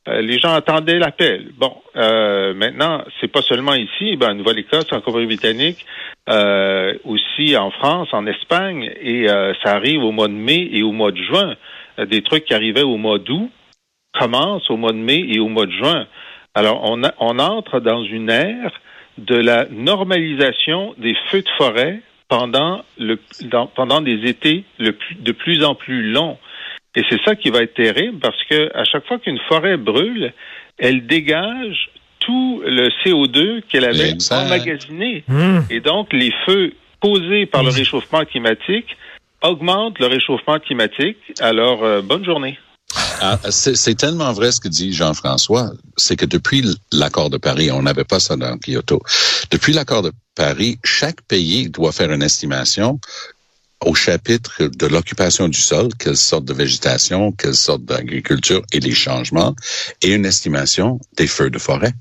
euh, 0.08 0.22
les 0.22 0.40
gens 0.40 0.54
attendaient 0.54 1.00
l'appel. 1.00 1.52
Bon, 1.58 1.74
euh, 1.96 2.54
maintenant, 2.54 3.04
c'est 3.20 3.32
pas 3.32 3.42
seulement 3.42 3.74
ici, 3.74 4.16
ben, 4.18 4.32
en 4.32 4.36
Nouvelle-Écosse, 4.36 4.92
en 4.92 5.02
Colombie-Britannique, 5.02 5.86
euh, 6.30 6.94
aussi 7.04 7.58
en 7.58 7.72
France, 7.72 8.10
en 8.12 8.26
Espagne, 8.28 8.92
et 9.02 9.30
euh, 9.30 9.54
ça 9.64 9.76
arrive 9.76 10.04
au 10.04 10.12
mois 10.12 10.28
de 10.28 10.34
mai 10.34 10.70
et 10.72 10.84
au 10.84 10.92
mois 10.92 11.12
de 11.12 11.22
juin. 11.22 11.56
des 11.98 12.22
trucs 12.22 12.46
qui 12.46 12.54
arrivaient 12.54 12.84
au 12.84 12.98
mois 12.98 13.20
d'août 13.20 13.50
commence 14.20 14.70
au 14.70 14.78
mois 14.78 14.92
de 14.92 14.98
mai 14.98 15.26
et 15.30 15.40
au 15.40 15.48
mois 15.48 15.66
de 15.66 15.72
juin. 15.72 16.08
Alors, 16.54 16.82
on, 16.90 17.02
on 17.20 17.40
entre 17.40 17.80
dans 17.80 18.04
une 18.04 18.30
ère 18.30 18.72
de 19.18 19.36
la 19.36 19.66
normalisation 19.72 20.94
des 20.98 21.16
feux 21.30 21.42
de 21.42 21.50
forêt 21.58 22.02
pendant, 22.28 22.84
le, 22.98 23.20
pendant 23.76 24.02
des 24.02 24.28
étés 24.28 24.64
le 24.80 24.96
de 25.20 25.32
plus 25.32 25.64
en 25.64 25.76
plus 25.76 26.12
longs. 26.12 26.38
Et 26.96 27.04
c'est 27.10 27.22
ça 27.24 27.36
qui 27.36 27.50
va 27.50 27.62
être 27.62 27.74
terrible 27.74 28.20
parce 28.20 28.42
que 28.50 28.76
à 28.76 28.84
chaque 28.86 29.06
fois 29.06 29.20
qu'une 29.20 29.40
forêt 29.48 29.78
brûle, 29.78 30.34
elle 30.78 31.06
dégage 31.08 31.90
tout 32.20 32.62
le 32.66 32.90
CO2 33.04 33.62
qu'elle 33.70 33.86
avait 33.86 34.16
emmagasiné. 34.32 35.24
Hmm. 35.28 35.60
Et 35.70 35.80
donc, 35.80 36.12
les 36.12 36.34
feux 36.46 36.74
causés 37.00 37.46
par 37.46 37.64
le 37.64 37.70
réchauffement 37.70 38.26
climatique 38.26 38.98
augmentent 39.44 40.00
le 40.00 40.08
réchauffement 40.08 40.60
climatique. 40.60 41.18
Alors, 41.40 41.84
euh, 41.84 42.02
bonne 42.02 42.26
journée. 42.26 42.58
Ah, 43.22 43.38
c'est 43.50 43.96
tellement 43.96 44.32
vrai 44.34 44.52
ce 44.52 44.60
que 44.60 44.68
dit 44.68 44.94
Jean-François, 44.94 45.72
c'est 45.98 46.16
que 46.16 46.26
depuis 46.26 46.64
l'accord 46.92 47.30
de 47.30 47.38
Paris, 47.38 47.72
on 47.72 47.82
n'avait 47.82 48.04
pas 48.04 48.20
ça 48.20 48.36
dans 48.36 48.58
Kyoto. 48.58 49.02
Depuis 49.52 49.74
l'accord 49.74 50.02
de 50.02 50.12
Paris, 50.36 50.80
chaque 50.84 51.22
pays 51.24 51.70
doit 51.70 51.92
faire 51.92 52.12
une 52.12 52.24
estimation 52.24 53.00
au 53.84 53.94
chapitre 53.94 54.64
de 54.64 54.88
l'occupation 54.88 55.48
du 55.48 55.60
sol, 55.60 55.90
quelle 56.00 56.18
sorte 56.18 56.46
de 56.46 56.54
végétation, 56.54 57.32
quelle 57.32 57.56
sorte 57.56 57.84
d'agriculture 57.86 58.64
et 58.72 58.80
les 58.80 58.94
changements, 58.94 59.56
et 60.02 60.14
une 60.14 60.26
estimation 60.26 61.00
des 61.18 61.28
feux 61.28 61.50
de 61.50 61.60
forêt. 61.60 61.94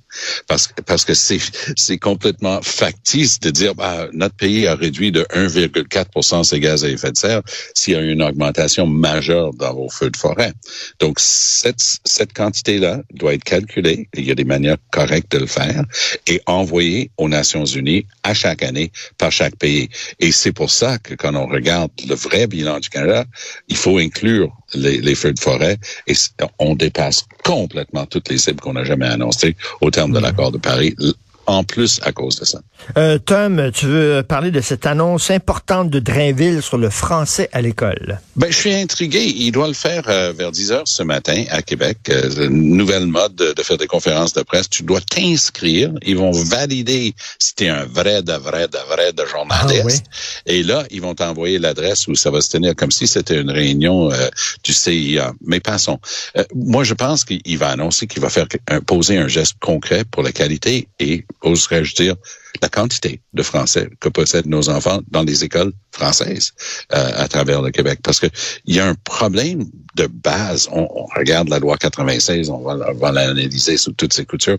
Parce, 0.47 0.68
parce 0.87 1.04
que 1.04 1.14
c'est, 1.14 1.38
c'est 1.76 1.99
complètement 1.99 2.61
factice 2.62 3.40
de 3.40 3.50
dire, 3.50 3.75
bah, 3.75 4.09
notre 4.12 4.37
pays 4.37 4.66
a 4.66 4.75
réduit 4.75 5.12
de 5.12 5.23
1,4% 5.35 6.44
ses 6.44 6.61
gaz 6.61 6.85
à 6.85 6.88
effet 6.88 7.12
de 7.12 7.16
serre 7.16 7.42
s'il 7.75 7.94
y 7.94 7.97
a 7.97 8.00
une 8.00 8.23
augmentation 8.23 8.87
majeure 8.87 9.52
dans 9.54 9.75
vos 9.75 9.88
feux 9.88 10.11
de 10.11 10.16
forêt. 10.16 10.52
Donc, 11.00 11.18
cette, 11.18 11.80
cette 12.04 12.33
quantité-là 12.33 13.02
doit 13.12 13.35
être 13.35 13.44
calculée. 13.44 14.09
Il 14.14 14.25
y 14.25 14.30
a 14.30 14.35
des 14.35 14.44
manières 14.44 14.76
correctes 14.90 15.33
de 15.33 15.38
le 15.38 15.47
faire 15.47 15.85
et 16.26 16.40
envoyée 16.47 17.11
aux 17.16 17.28
Nations 17.28 17.64
Unies 17.64 18.06
à 18.23 18.35
chaque 18.35 18.62
année 18.62 18.90
par 19.18 19.33
chaque 19.33 19.56
pays. 19.56 19.88
Et 20.21 20.33
c'est 20.33 20.52
pour 20.52 20.71
ça 20.71 20.99
que 20.99 21.14
quand 21.14 21.35
on 21.35 21.47
regarde 21.47 21.90
le 22.09 22.14
vrai 22.14 22.47
bilan 22.47 22.80
du 22.80 22.88
Canada, 22.88 23.25
il 23.68 23.76
faut 23.76 23.99
inclure 23.99 24.52
les, 24.75 25.00
les 25.00 25.14
feux 25.14 25.33
de 25.33 25.38
forêt 25.38 25.78
et 26.07 26.14
on 26.59 26.75
dépasse 26.75 27.25
complètement 27.45 28.07
toutes 28.07 28.28
les 28.28 28.38
cibles 28.38 28.61
qu'on 28.61 28.75
n'a 28.75 28.85
jamais 28.85 29.07
annoncées 29.07 29.57
au 29.81 29.90
terme 29.90 30.12
de 30.12 30.19
l'accord 30.19 30.52
de 30.52 30.59
Paris 30.59 30.95
en 31.47 31.65
plus 31.65 32.01
à 32.03 32.13
cause 32.13 32.37
de 32.37 32.45
ça. 32.45 32.61
Euh, 32.97 33.19
Tom, 33.19 33.71
tu 33.73 33.87
veux 33.87 34.23
parler 34.23 34.51
de 34.51 34.61
cette 34.61 34.87
annonce 34.87 35.31
importante 35.31 35.91
de 35.91 35.99
Drainville 35.99 36.63
sur 36.63 36.79
le 36.79 36.91
français 36.91 37.49
à 37.53 37.61
l'école? 37.61 38.21
Ben, 38.37 38.51
je 38.51 38.57
suis 38.57 38.75
intrigué. 38.75 39.25
Il 39.25 39.53
doit 39.53 39.69
le 39.69 39.75
faire 39.75 40.05
euh, 40.09 40.33
vers 40.37 40.51
10 40.51 40.73
heures 40.73 40.89
ce 40.89 41.03
matin 41.03 41.45
à 41.51 41.63
Québec. 41.63 41.99
Euh, 42.09 42.49
nouvelle 42.51 43.07
mode 43.07 43.35
de, 43.35 43.63
faire 43.63 43.79
des 43.79 43.87
conférences 43.87 44.33
de 44.33 44.43
presse. 44.43 44.69
Tu 44.69 44.83
dois 44.83 45.01
t'inscrire. 45.01 45.93
Ils 46.05 46.17
vont 46.17 46.33
valider 46.33 47.15
si 47.39 47.55
tu 47.55 47.65
es 47.65 47.69
un 47.69 47.85
vrai, 47.85 48.23
de 48.23 48.33
vrai, 48.33 48.69
de 48.69 48.79
vrai 48.89 49.13
de 49.13 49.25
journaliste. 49.27 50.05
Ah 50.09 50.41
Et 50.47 50.63
là, 50.63 50.85
ils 50.91 51.01
vont 51.01 51.15
t'envoyer 51.15 51.59
l'adresse 51.59 52.09
où 52.09 52.15
ça 52.15 52.31
va 52.31 52.41
se 52.41 52.51
tenir 52.51 52.75
comme 52.75 52.91
si 52.91 53.07
c'était 53.07 53.41
une 53.41 53.51
réunion 53.51 54.11
euh, 54.11 54.29
du 54.63 54.73
CIA. 54.73 55.33
Mais 55.45 55.61
passons. 55.61 55.99
moi, 56.55 56.85
je 56.85 56.95
pense 56.95 57.25
qu'il 57.25 57.59
va 57.59 57.71
annoncer 57.71 58.07
qu'il 58.07 58.23
va 58.23 58.31
faire 58.31 58.47
poser 58.87 59.17
un 59.17 59.29
geste 59.29 59.55
concret 59.61 60.05
pour 60.05 60.23
la 60.23 60.33
qualité 60.33 60.89
et 60.99 61.25
oserais-je 61.45 61.95
dire, 61.95 62.17
la 62.63 62.69
quantité 62.69 63.21
de 63.33 63.43
français 63.43 63.89
que 64.01 64.09
possèdent 64.09 64.47
nos 64.47 64.69
enfants 64.69 65.01
dans 65.11 65.23
les 65.23 65.45
écoles 65.45 65.73
françaises 65.93 66.53
euh, 66.95 67.11
à 67.17 67.29
travers 67.29 67.63
le 67.63 67.71
Québec. 67.71 68.01
Parce 68.03 68.21
que 68.21 68.27
il 68.65 68.75
y 68.77 68.81
a 68.81 68.89
un 68.89 68.95
problème 68.95 69.65
de 69.97 70.07
base. 70.07 70.69
On, 70.73 70.87
regarde 71.17 71.49
la 71.49 71.59
loi 71.59 71.77
96, 71.77 72.51
on 72.51 72.59
va, 72.59 72.79
on 72.91 72.95
va 72.95 73.13
l'analyser 73.13 73.77
sous 73.77 73.93
toutes 73.93 74.13
ses 74.13 74.25
coutures. 74.25 74.59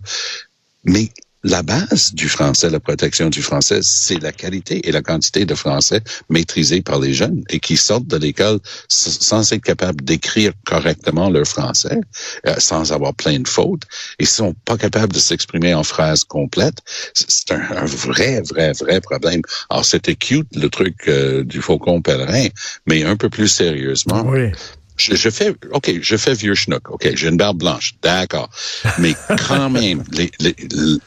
Mais 0.84 1.10
la 1.46 1.62
base 1.62 2.12
du 2.12 2.28
français, 2.28 2.68
la 2.70 2.80
protection 2.80 3.30
du 3.30 3.40
français, 3.40 3.78
c'est 3.82 4.20
la 4.20 4.32
qualité 4.32 4.86
et 4.88 4.92
la 4.92 5.00
quantité 5.00 5.46
de 5.46 5.54
français 5.54 6.00
maîtrisés 6.28 6.82
par 6.82 6.98
les 6.98 7.14
jeunes 7.14 7.44
et 7.50 7.60
qui 7.60 7.76
sortent 7.76 8.08
de 8.08 8.16
l'école 8.16 8.58
sans 8.88 9.52
être 9.52 9.62
capables 9.62 10.02
d'écrire 10.04 10.52
correctement 10.64 11.30
leur 11.30 11.46
français, 11.46 12.00
euh, 12.46 12.54
sans 12.58 12.92
avoir 12.92 13.14
plein 13.14 13.38
de 13.38 13.46
fautes, 13.46 13.84
et 14.18 14.24
sont 14.24 14.54
pas 14.64 14.76
capables 14.76 15.12
de 15.12 15.20
s'exprimer 15.20 15.72
en 15.72 15.84
phrases 15.84 16.24
complètes. 16.24 16.78
C'est 17.14 17.52
un, 17.52 17.84
vrai, 17.84 18.42
vrai, 18.42 18.72
vrai 18.72 19.00
problème. 19.00 19.42
Alors, 19.70 19.84
c'était 19.84 20.16
cute, 20.16 20.48
le 20.56 20.68
truc 20.68 20.96
euh, 21.06 21.44
du 21.44 21.60
faucon 21.60 22.02
pèlerin, 22.02 22.48
mais 22.86 23.04
un 23.04 23.16
peu 23.16 23.28
plus 23.28 23.48
sérieusement. 23.48 24.24
Oui 24.26 24.50
je, 24.96 25.30
fais, 25.30 25.52
OK, 25.72 25.92
je 26.00 26.16
fais 26.16 26.34
vieux 26.34 26.54
schnock, 26.54 26.90
OK, 26.90 27.10
j'ai 27.14 27.28
une 27.28 27.36
barbe 27.36 27.58
blanche, 27.58 27.94
d'accord. 28.02 28.50
Mais 28.98 29.14
quand 29.48 29.70
même, 29.70 30.02
les, 30.12 30.30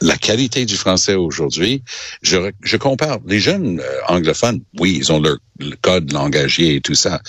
la 0.00 0.16
qualité 0.16 0.64
du 0.64 0.76
français 0.76 1.14
aujourd'hui, 1.14 1.82
je, 2.22 2.52
je 2.62 2.76
compare. 2.76 3.18
Les 3.26 3.40
jeunes 3.40 3.80
euh, 3.80 4.00
anglophones, 4.08 4.60
oui, 4.78 4.96
ils 4.98 5.12
ont 5.12 5.20
leur 5.20 5.38
le 5.60 5.76
code 5.76 6.12
langagier 6.12 6.76
et 6.76 6.80
tout 6.80 6.94
ça. 6.94 7.20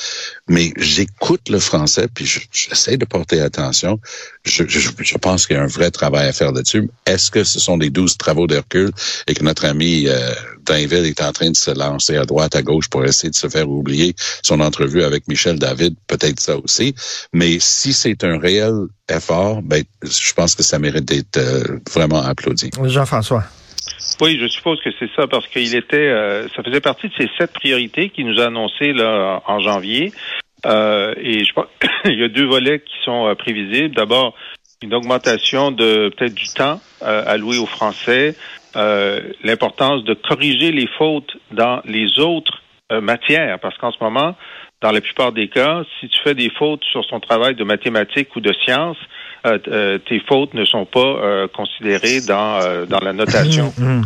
Mais 0.47 0.73
j'écoute 0.77 1.49
le 1.49 1.59
français, 1.59 2.07
puis 2.13 2.25
j'essaie 2.25 2.97
de 2.97 3.05
porter 3.05 3.41
attention. 3.41 3.99
Je, 4.43 4.63
je, 4.67 4.89
je 4.97 5.17
pense 5.17 5.45
qu'il 5.45 5.55
y 5.55 5.59
a 5.59 5.63
un 5.63 5.67
vrai 5.67 5.91
travail 5.91 6.27
à 6.27 6.33
faire 6.33 6.51
là-dessus. 6.51 6.89
Est-ce 7.05 7.29
que 7.29 7.43
ce 7.43 7.59
sont 7.59 7.77
des 7.77 7.91
douze 7.91 8.17
travaux 8.17 8.47
d'Hercule 8.47 8.91
et 9.27 9.33
que 9.35 9.43
notre 9.43 9.65
ami 9.65 10.07
euh, 10.07 10.33
Dainville 10.65 11.05
est 11.05 11.21
en 11.21 11.31
train 11.31 11.51
de 11.51 11.55
se 11.55 11.71
lancer 11.71 12.17
à 12.17 12.25
droite, 12.25 12.55
à 12.55 12.63
gauche 12.63 12.89
pour 12.89 13.05
essayer 13.05 13.29
de 13.29 13.35
se 13.35 13.47
faire 13.49 13.69
oublier 13.69 14.15
son 14.41 14.59
entrevue 14.59 15.03
avec 15.03 15.27
Michel 15.27 15.59
David? 15.59 15.95
Peut-être 16.07 16.39
ça 16.39 16.57
aussi. 16.57 16.95
Mais 17.33 17.59
si 17.59 17.93
c'est 17.93 18.23
un 18.23 18.39
réel 18.39 18.73
effort, 19.09 19.61
ben, 19.61 19.83
je 20.03 20.33
pense 20.33 20.55
que 20.55 20.63
ça 20.63 20.79
mérite 20.79 21.05
d'être 21.05 21.37
euh, 21.37 21.79
vraiment 21.93 22.23
applaudi. 22.23 22.71
Jean-François. 22.83 23.43
Oui, 24.21 24.37
je 24.39 24.47
suppose 24.47 24.79
que 24.83 24.89
c'est 24.99 25.09
ça, 25.15 25.27
parce 25.27 25.47
qu'il 25.47 25.73
était, 25.75 25.97
euh, 25.97 26.47
ça 26.55 26.63
faisait 26.63 26.81
partie 26.81 27.07
de 27.07 27.13
ces 27.17 27.29
sept 27.37 27.51
priorités 27.53 28.09
qu'il 28.09 28.27
nous 28.27 28.39
a 28.39 28.45
annoncées 28.47 28.93
là 28.93 29.41
en 29.47 29.59
janvier. 29.59 30.11
Euh, 30.65 31.13
et 31.17 31.43
je 31.43 31.53
pense 31.53 31.67
qu'il 32.03 32.19
y 32.19 32.23
a 32.23 32.27
deux 32.27 32.45
volets 32.45 32.79
qui 32.79 32.95
sont 33.03 33.27
euh, 33.27 33.35
prévisibles. 33.35 33.95
D'abord, 33.95 34.35
une 34.81 34.93
augmentation 34.93 35.71
de 35.71 36.09
peut-être 36.09 36.33
du 36.33 36.47
temps 36.47 36.81
alloué 37.01 37.59
aux 37.59 37.67
Français, 37.67 38.35
l'importance 39.43 40.03
de 40.05 40.15
corriger 40.15 40.71
les 40.71 40.87
fautes 40.97 41.37
dans 41.51 41.81
les 41.85 42.17
autres 42.17 42.63
matières, 42.89 43.59
parce 43.59 43.77
qu'en 43.77 43.91
ce 43.91 44.03
moment, 44.03 44.35
dans 44.81 44.91
la 44.91 45.01
plupart 45.01 45.31
des 45.31 45.47
cas, 45.49 45.83
si 45.99 46.09
tu 46.09 46.19
fais 46.23 46.33
des 46.33 46.49
fautes 46.49 46.83
sur 46.85 47.05
son 47.05 47.19
travail 47.19 47.53
de 47.53 47.63
mathématiques 47.63 48.35
ou 48.35 48.39
de 48.39 48.51
sciences, 48.65 48.97
euh, 49.45 49.57
euh, 49.67 49.97
tes 49.97 50.19
fautes 50.19 50.53
ne 50.53 50.65
sont 50.65 50.85
pas 50.85 50.99
euh, 50.99 51.47
considérées 51.47 52.21
dans 52.27 52.85
dans 52.87 52.99
la 52.99 53.13
notation. 53.13 53.71
Mmh, 53.77 53.83
mmh. 53.83 54.03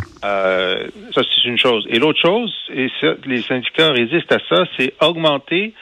ça 1.13 1.21
c'est 1.23 1.45
une 1.45 1.57
chose. 1.57 1.85
Et 1.89 1.99
l'autre 1.99 2.19
chose, 2.21 2.53
et 2.73 2.87
les 3.25 3.41
syndicats 3.41 3.91
résistent 3.91 4.31
à 4.31 4.39
ça, 4.49 4.63
c'est 4.77 4.93
augmenter 5.01 5.73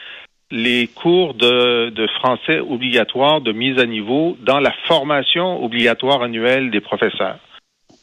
les 0.53 0.87
cours 0.87 1.33
de, 1.33 1.89
de 1.89 2.07
français 2.19 2.59
obligatoires 2.59 3.41
de 3.41 3.51
mise 3.51 3.79
à 3.79 3.87
niveau 3.87 4.37
dans 4.39 4.59
la 4.59 4.71
formation 4.87 5.63
obligatoire 5.63 6.21
annuelle 6.21 6.69
des 6.69 6.79
professeurs. 6.79 7.39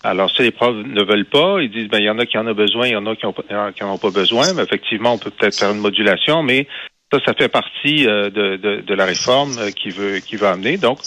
Alors, 0.03 0.31
si 0.33 0.43
les 0.43 0.51
profs 0.51 0.75
ne 0.75 1.05
veulent 1.05 1.29
pas, 1.29 1.61
ils 1.61 1.71
disent, 1.71 1.89
ben, 1.89 1.99
il 1.99 2.07
y 2.07 2.11
en 2.11 2.19
a 2.19 2.27
qui 2.27 2.37
en 2.39 2.49
ont 2.49 2.55
besoin, 2.55 2.89
il 2.89 2.93
y 2.93 2.97
en 2.97 3.07
a 3.07 3.15
qui 3.15 3.25
n'en 3.25 3.93
ont, 3.93 3.99
pas 3.99 4.11
besoin. 4.11 4.53
Mais 4.55 4.65
effectivement, 4.65 5.13
on 5.13 5.19
peut 5.19 5.31
peut-être 5.31 5.57
faire 5.57 5.71
une 5.71 5.79
modulation, 5.79 6.43
mais 6.43 6.67
ça, 7.13 7.21
ça 7.25 7.35
fait 7.35 7.49
partie 7.49 8.05
de, 8.05 8.57
de, 8.57 8.81
de, 8.81 8.95
la 8.95 9.05
réforme 9.05 9.55
qui 9.77 9.91
veut 9.91 10.19
qui 10.19 10.35
va 10.35 10.51
amener. 10.51 10.77
Donc, 10.77 10.99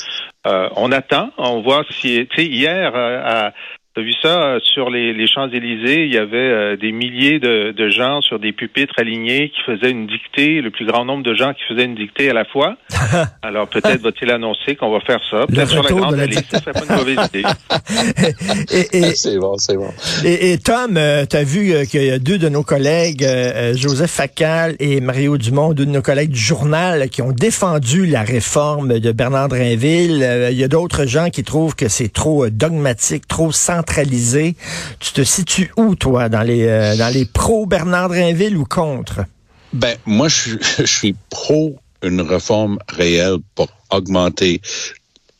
euh, 0.47 0.69
on 0.77 0.93
attend, 0.93 1.31
on 1.37 1.61
voit 1.61 1.83
si, 1.89 2.25
tu 2.29 2.35
sais, 2.37 2.45
hier, 2.45 2.93
euh, 2.95 3.21
à, 3.25 3.53
T'as 3.95 4.01
vu 4.01 4.13
ça 4.23 4.41
euh, 4.41 4.59
sur 4.73 4.89
les, 4.89 5.13
les 5.13 5.27
Champs-Élysées, 5.27 6.05
il 6.05 6.11
y 6.11 6.17
avait 6.17 6.37
euh, 6.37 6.75
des 6.75 6.91
milliers 6.91 7.37
de, 7.37 7.73
de, 7.73 7.89
gens 7.89 8.21
sur 8.21 8.39
des 8.39 8.51
pupitres 8.51 8.95
alignés 8.97 9.51
qui 9.51 9.61
faisaient 9.67 9.91
une 9.91 10.07
dictée, 10.07 10.61
le 10.61 10.71
plus 10.71 10.87
grand 10.87 11.05
nombre 11.05 11.21
de 11.21 11.35
gens 11.35 11.53
qui 11.53 11.61
faisaient 11.69 11.85
une 11.85 11.93
dictée 11.93 12.27
à 12.27 12.33
la 12.33 12.43
fois. 12.43 12.75
Alors 13.43 13.67
peut-être 13.67 14.01
va-t-il 14.01 14.31
annoncer 14.31 14.75
qu'on 14.77 14.91
va 14.91 14.99
faire 15.01 15.19
ça. 15.29 15.45
Peut-être 15.45 15.69
sur 15.69 15.83
la 15.83 15.91
grande 15.91 16.19
allée, 16.19 16.37
ce 16.37 16.57
serait 16.57 16.73
pas 16.73 16.85
une 16.89 16.95
mauvaise 16.95 17.29
idée. 17.29 17.43
et, 18.71 18.97
et, 18.97 19.03
c'est 19.13 19.37
bon, 19.37 19.59
c'est 19.59 19.77
bon. 19.77 19.91
Et, 20.25 20.53
et 20.53 20.57
Tom, 20.57 20.97
euh, 20.97 21.27
tu 21.29 21.37
as 21.37 21.43
vu 21.43 21.85
qu'il 21.85 22.03
y 22.03 22.09
a 22.09 22.17
deux 22.17 22.39
de 22.39 22.49
nos 22.49 22.63
collègues, 22.63 23.23
Joseph 23.75 24.09
Facal 24.09 24.75
et 24.79 25.01
Mario 25.01 25.37
Dumont, 25.37 25.73
deux 25.73 25.85
de 25.85 25.91
nos 25.91 26.01
collègues 26.01 26.31
du 26.31 26.39
journal, 26.39 27.09
qui 27.09 27.21
ont 27.21 27.31
défendu 27.31 28.07
la 28.07 28.23
réforme 28.23 28.97
de 28.97 29.11
Bernard 29.11 29.49
Drinville. 29.49 30.49
Il 30.49 30.57
y 30.57 30.63
a 30.63 30.67
d'autres 30.67 31.05
gens 31.05 31.29
qui 31.29 31.43
trouvent 31.43 31.75
que 31.75 31.89
c'est 31.89 32.11
trop 32.11 32.49
dogmatique, 32.49 33.27
trop 33.27 33.51
central 33.51 33.82
tu 33.83 35.13
te 35.13 35.23
situes 35.23 35.71
où, 35.77 35.95
toi, 35.95 36.29
dans 36.29 36.41
les, 36.41 36.65
euh, 36.65 36.95
dans 36.95 37.13
les 37.13 37.25
pro 37.25 37.65
Bernard 37.65 38.09
Drinville 38.09 38.57
ou 38.57 38.65
contre? 38.65 39.25
Ben, 39.73 39.97
moi, 40.05 40.27
je, 40.27 40.57
je 40.79 40.85
suis 40.85 41.15
pro 41.29 41.77
une 42.01 42.21
réforme 42.21 42.79
réelle 42.89 43.37
pour 43.55 43.69
augmenter 43.89 44.61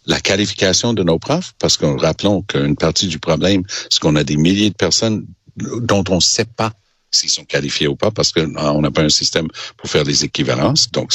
la 0.06 0.20
qualification 0.20 0.94
de 0.94 1.04
nos 1.04 1.20
profs, 1.20 1.54
parce 1.60 1.78
que 1.78 1.86
rappelons 1.86 2.42
qu'une 2.42 2.76
partie 2.76 3.08
du 3.08 3.20
problème, 3.20 3.64
c'est 3.90 4.00
qu'on 4.00 4.16
a 4.16 4.24
des 4.24 4.38
milliers 4.38 4.70
de 4.70 4.76
personnes 4.76 5.26
dont 5.58 6.04
on 6.10 6.16
ne 6.16 6.22
sait 6.22 6.46
pas 6.46 6.74
s'ils 7.16 7.30
sont 7.30 7.46
qualifiés 7.46 7.88
ou 7.88 7.96
pas, 7.96 8.12
parce 8.12 8.32
qu'on 8.32 8.54
ah, 8.58 8.74
n'a 8.74 8.92
pas 8.92 9.04
un 9.04 9.10
système 9.10 9.48
pour 9.78 9.90
faire 9.90 10.04
des 10.04 10.26
équivalences. 10.26 10.90
Donc, 10.92 11.14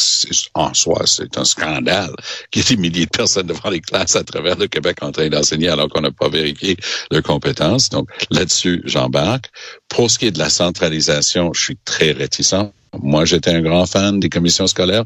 en 0.54 0.72
soi, 0.74 1.02
c'est 1.06 1.36
un 1.36 1.44
scandale 1.44 2.14
qu'il 2.50 2.62
y 2.62 2.64
ait 2.64 2.76
des 2.76 2.80
milliers 2.80 3.06
de 3.06 3.10
personnes 3.10 3.46
devant 3.46 3.70
les 3.70 3.80
classes 3.80 4.16
à 4.16 4.24
travers 4.24 4.56
le 4.56 4.66
Québec 4.66 4.98
en 5.02 5.12
train 5.12 5.28
d'enseigner 5.28 5.68
alors 5.68 5.88
qu'on 5.88 6.00
n'a 6.00 6.10
pas 6.10 6.28
vérifié 6.28 6.76
leurs 7.10 7.22
compétences. 7.22 7.90
Donc, 7.90 8.08
là-dessus, 8.30 8.82
j'embarque. 8.84 9.50
Pour 9.88 10.10
ce 10.10 10.18
qui 10.18 10.26
est 10.26 10.30
de 10.30 10.38
la 10.38 10.50
centralisation, 10.50 11.52
je 11.52 11.60
suis 11.60 11.78
très 11.84 12.12
réticent. 12.12 12.72
Moi, 13.00 13.24
j'étais 13.24 13.50
un 13.50 13.60
grand 13.60 13.86
fan 13.86 14.20
des 14.20 14.28
commissions 14.28 14.66
scolaires 14.66 15.04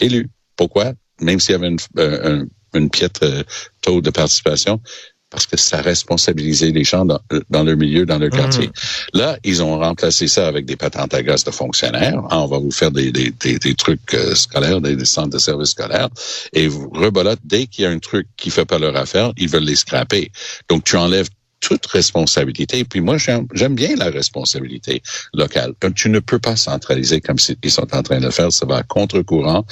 élues. 0.00 0.28
Pourquoi? 0.56 0.92
Même 1.20 1.40
s'il 1.40 1.52
y 1.52 1.54
avait 1.54 1.68
une, 1.68 1.78
euh, 1.98 2.44
une 2.74 2.90
piètre 2.90 3.20
euh, 3.22 3.42
taux 3.80 4.00
de 4.00 4.10
participation, 4.10 4.80
parce 5.32 5.46
que 5.46 5.56
ça 5.56 5.80
responsabilisait 5.80 6.70
les 6.70 6.84
gens 6.84 7.06
dans, 7.06 7.18
dans 7.48 7.64
leur 7.64 7.76
milieu, 7.76 8.04
dans 8.04 8.18
leur 8.18 8.28
mmh. 8.28 8.36
quartier. 8.36 8.70
Là, 9.14 9.38
ils 9.42 9.62
ont 9.62 9.78
remplacé 9.78 10.28
ça 10.28 10.46
avec 10.46 10.66
des 10.66 10.76
patentes 10.76 11.14
à 11.14 11.22
gaz 11.22 11.42
de 11.42 11.50
fonctionnaires. 11.50 12.22
Ah, 12.30 12.40
on 12.40 12.46
va 12.46 12.58
vous 12.58 12.70
faire 12.70 12.90
des, 12.90 13.10
des, 13.10 13.30
des, 13.30 13.74
trucs 13.74 14.12
euh, 14.12 14.34
scolaires, 14.34 14.82
des, 14.82 15.04
centres 15.06 15.30
de 15.30 15.38
services 15.38 15.70
scolaires. 15.70 16.10
Et 16.52 16.68
vous 16.68 16.90
rebolote, 16.90 17.40
dès 17.44 17.66
qu'il 17.66 17.84
y 17.84 17.86
a 17.86 17.90
un 17.90 17.98
truc 17.98 18.26
qui 18.36 18.50
fait 18.50 18.66
pas 18.66 18.78
leur 18.78 18.94
affaire, 18.96 19.32
ils 19.38 19.48
veulent 19.48 19.64
les 19.64 19.76
scraper. 19.76 20.30
Donc, 20.68 20.84
tu 20.84 20.96
enlèves 20.96 21.30
toute 21.62 21.86
responsabilité. 21.86 22.80
Et 22.80 22.84
puis 22.84 23.00
moi, 23.00 23.16
j'aime 23.16 23.74
bien 23.74 23.96
la 23.96 24.10
responsabilité 24.10 25.02
locale. 25.32 25.72
Tu 25.94 26.10
ne 26.10 26.18
peux 26.18 26.38
pas 26.38 26.56
centraliser 26.56 27.22
comme 27.22 27.36
ils 27.62 27.70
sont 27.70 27.94
en 27.94 28.02
train 28.02 28.18
de 28.18 28.26
le 28.26 28.30
faire. 28.30 28.52
Ça 28.52 28.66
va 28.66 28.78
à 28.78 28.82
contre-courant. 28.82 29.64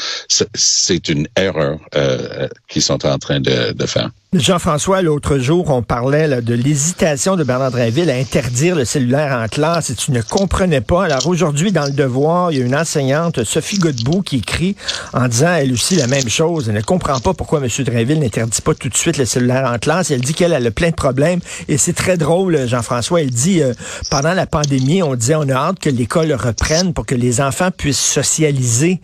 C'est 0.54 1.08
une 1.08 1.28
erreur 1.36 1.78
euh, 1.94 2.48
qu'ils 2.68 2.82
sont 2.82 3.04
en 3.04 3.18
train 3.18 3.40
de, 3.40 3.72
de 3.72 3.86
faire. 3.86 4.10
Jean-François, 4.32 5.02
l'autre 5.02 5.38
jour, 5.38 5.70
on 5.70 5.82
parlait 5.82 6.28
là, 6.28 6.40
de 6.40 6.54
l'hésitation 6.54 7.34
de 7.34 7.42
Bernard 7.42 7.72
Drinville 7.72 8.08
à 8.10 8.14
interdire 8.14 8.76
le 8.76 8.84
cellulaire 8.84 9.36
en 9.36 9.48
classe 9.48 9.90
et 9.90 9.96
tu 9.96 10.12
ne 10.12 10.22
comprenais 10.22 10.80
pas. 10.80 11.06
Alors 11.06 11.26
aujourd'hui, 11.26 11.72
dans 11.72 11.84
le 11.84 11.90
devoir, 11.90 12.52
il 12.52 12.58
y 12.58 12.62
a 12.62 12.64
une 12.64 12.76
enseignante, 12.76 13.42
Sophie 13.42 13.78
Godbout, 13.78 14.22
qui 14.22 14.36
écrit 14.36 14.76
en 15.14 15.26
disant 15.26 15.54
elle 15.54 15.72
aussi 15.72 15.96
la 15.96 16.06
même 16.06 16.28
chose. 16.28 16.68
Elle 16.68 16.76
ne 16.76 16.80
comprend 16.80 17.18
pas 17.18 17.34
pourquoi 17.34 17.60
M. 17.60 17.68
Drinville 17.84 18.20
n'interdit 18.20 18.60
pas 18.60 18.72
tout 18.74 18.88
de 18.88 18.96
suite 18.96 19.18
le 19.18 19.24
cellulaire 19.24 19.68
en 19.68 19.78
classe. 19.78 20.12
Elle 20.12 20.20
dit 20.20 20.32
qu'elle 20.32 20.54
a 20.54 20.70
plein 20.70 20.90
de 20.90 20.94
problèmes 20.94 21.40
et 21.66 21.76
c'est 21.80 21.94
très 21.94 22.16
drôle, 22.16 22.68
Jean-François. 22.68 23.22
Elle 23.22 23.30
dit, 23.30 23.62
euh, 23.62 23.72
pendant 24.10 24.34
la 24.34 24.46
pandémie, 24.46 25.02
on 25.02 25.14
disait 25.14 25.34
on 25.34 25.48
a 25.48 25.54
hâte 25.54 25.80
que 25.80 25.90
l'école 25.90 26.32
reprenne 26.32 26.92
pour 26.92 27.06
que 27.06 27.14
les 27.14 27.40
enfants 27.40 27.70
puissent 27.70 27.98
socialiser. 27.98 29.00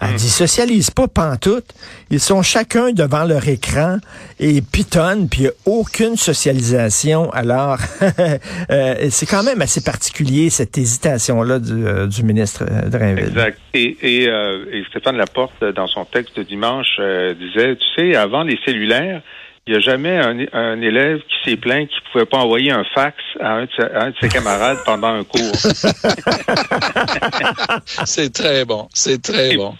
Elle 0.00 0.14
dit, 0.14 0.30
socialise 0.30 0.90
pas 0.90 1.08
pantoute. 1.08 1.74
Ils 2.10 2.20
sont 2.20 2.40
chacun 2.40 2.92
devant 2.92 3.24
leur 3.24 3.46
écran 3.48 3.98
et 4.38 4.62
pitonnent, 4.62 5.28
puis 5.28 5.40
il 5.40 5.42
n'y 5.42 5.48
a 5.48 5.52
aucune 5.66 6.16
socialisation. 6.16 7.30
Alors, 7.32 7.76
euh, 8.70 8.94
c'est 9.10 9.26
quand 9.26 9.42
même 9.42 9.60
assez 9.60 9.82
particulier, 9.82 10.48
cette 10.48 10.78
hésitation-là 10.78 11.58
du, 11.58 11.84
euh, 11.84 12.08
ministre 12.24 12.64
Drainville. 12.88 13.26
Exact. 13.26 13.58
Et, 13.74 13.98
et, 14.00 14.24
et, 14.24 14.84
Stéphane 14.88 15.18
Laporte, 15.18 15.62
dans 15.62 15.86
son 15.86 16.06
texte 16.06 16.34
de 16.38 16.44
dimanche, 16.44 16.98
disait, 17.38 17.76
tu 17.76 17.84
sais, 17.94 18.16
avant 18.16 18.42
les 18.42 18.58
cellulaires, 18.64 19.20
il 19.70 19.74
n'y 19.74 19.76
a 19.76 19.80
jamais 19.82 20.18
un, 20.52 20.82
élève 20.82 21.20
qui 21.20 21.48
s'est 21.48 21.56
plaint 21.56 21.88
qu'il 21.88 21.98
ne 21.98 22.10
pouvait 22.10 22.26
pas 22.26 22.38
envoyer 22.38 22.72
un 22.72 22.82
fax 22.92 23.16
à 23.38 23.52
un, 23.52 23.66
de 23.66 23.70
ses, 24.20 24.28
camarades 24.28 24.78
pendant 24.84 25.14
un 25.14 25.22
cours. 25.22 25.54
c'est 28.04 28.32
très 28.32 28.64
bon, 28.64 28.88
c'est 28.92 29.22
très 29.22 29.56
bon. 29.56 29.76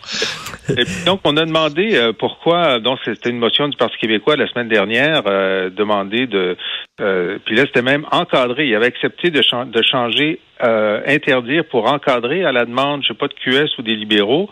Et 0.69 0.85
donc, 1.05 1.23
on 1.25 1.37
a 1.37 1.45
demandé 1.45 1.97
euh, 1.97 2.13
pourquoi, 2.17 2.79
donc 2.79 3.01
c'était 3.05 3.31
une 3.31 3.41
motion 3.41 3.67
du 3.67 3.77
Parti 3.77 3.99
québécois 3.99 4.37
la 4.37 4.47
semaine 4.47 4.69
dernière, 4.69 5.25
euh, 5.27 5.71
demander 5.71 6.29
de, 6.29 6.57
euh, 7.01 7.39
puis 7.45 7.57
là 7.57 7.65
c'était 7.67 7.83
même 7.83 8.07
encadré, 8.13 8.69
il 8.69 8.77
avait 8.77 8.87
accepté 8.87 9.31
de, 9.31 9.43
de 9.65 9.83
changer, 9.83 10.39
euh, 10.63 11.01
interdire 11.07 11.65
pour 11.65 11.91
encadrer 11.91 12.45
à 12.45 12.53
la 12.53 12.65
demande, 12.65 13.03
je 13.03 13.09
sais 13.09 13.15
pas 13.15 13.27
de 13.27 13.35
QS 13.35 13.77
ou 13.79 13.83
des 13.83 13.97
libéraux, 13.97 14.49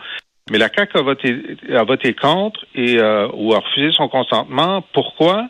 mais 0.49 0.57
la 0.57 0.69
CAQ 0.69 0.97
a 0.97 1.01
voté, 1.01 1.57
a 1.73 1.83
voté 1.83 2.13
contre 2.13 2.65
et 2.75 2.97
euh, 2.97 3.27
ou 3.33 3.53
a 3.53 3.59
refusé 3.59 3.91
son 3.95 4.07
consentement. 4.07 4.83
Pourquoi? 4.93 5.47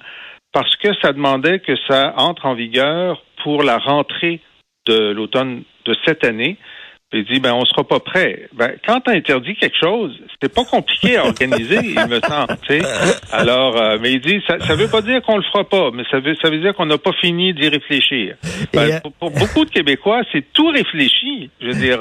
Parce 0.51 0.75
que 0.77 0.89
ça 1.01 1.13
demandait 1.13 1.59
que 1.59 1.73
ça 1.87 2.13
entre 2.17 2.45
en 2.45 2.55
vigueur 2.55 3.21
pour 3.43 3.63
la 3.63 3.77
rentrée 3.77 4.41
de 4.87 5.11
l'automne 5.11 5.63
de 5.85 5.95
cette 6.05 6.25
année. 6.25 6.57
Il 7.11 7.25
dit 7.25 7.39
ben 7.39 7.53
on 7.53 7.65
sera 7.65 7.83
pas 7.83 7.99
prêt. 7.99 8.47
Ben 8.53 8.73
quand 8.85 9.01
tu 9.01 9.11
interdit 9.11 9.55
quelque 9.55 9.77
chose, 9.79 10.15
c'est 10.39 10.53
pas 10.53 10.63
compliqué 10.63 11.17
à 11.17 11.25
organiser, 11.25 11.79
il 11.83 12.07
me 12.07 12.19
semble. 12.19 12.55
Alors, 13.31 13.77
euh, 13.77 13.97
mais 13.99 14.13
il 14.13 14.21
dit 14.21 14.39
ça, 14.47 14.59
ça 14.59 14.75
veut 14.75 14.87
pas 14.87 15.01
dire 15.01 15.21
qu'on 15.23 15.37
le 15.37 15.43
fera 15.43 15.63
pas, 15.63 15.89
mais 15.91 16.03
ça 16.11 16.19
veut 16.19 16.35
ça 16.39 16.51
veut 16.51 16.59
dire 16.59 16.75
qu'on 16.75 16.85
n'a 16.85 16.99
pas 16.99 17.13
fini 17.13 17.53
d'y 17.53 17.67
réfléchir. 17.67 18.35
Ben, 18.73 18.91
euh, 18.91 19.09
pour, 19.19 19.31
beaucoup 19.31 19.65
de 19.65 19.71
Québécois, 19.71 20.21
c'est 20.31 20.53
tout 20.53 20.67
réfléchi. 20.67 21.49
Je 21.59 21.67
veux 21.67 21.73
dire, 21.73 21.99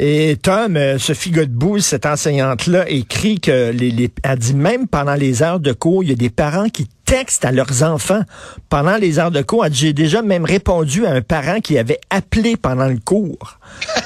et 0.00 0.36
Tom, 0.42 0.76
euh, 0.76 0.98
Sophie 0.98 1.30
Godbout, 1.30 1.78
cette 1.78 2.04
enseignante-là, 2.04 2.88
écrit 2.90 3.38
que 3.38 3.70
les, 3.70 3.90
les, 3.90 4.10
elle 4.24 4.38
dit 4.38 4.54
même 4.54 4.88
pendant 4.88 5.14
les 5.14 5.42
heures 5.42 5.60
de 5.60 5.72
cours, 5.72 6.02
il 6.02 6.10
y 6.10 6.12
a 6.12 6.16
des 6.16 6.30
parents 6.30 6.68
qui 6.68 6.88
textent 7.04 7.44
à 7.44 7.52
leurs 7.52 7.84
enfants 7.84 8.22
pendant 8.68 8.96
les 8.96 9.20
heures 9.20 9.30
de 9.30 9.42
cours. 9.42 9.66
J'ai 9.70 9.92
déjà 9.92 10.22
même 10.22 10.44
répondu 10.44 11.06
à 11.06 11.12
un 11.12 11.22
parent 11.22 11.60
qui 11.60 11.78
avait 11.78 12.00
appelé 12.10 12.56
pendant 12.56 12.88
le 12.88 12.98
cours. 12.98 13.60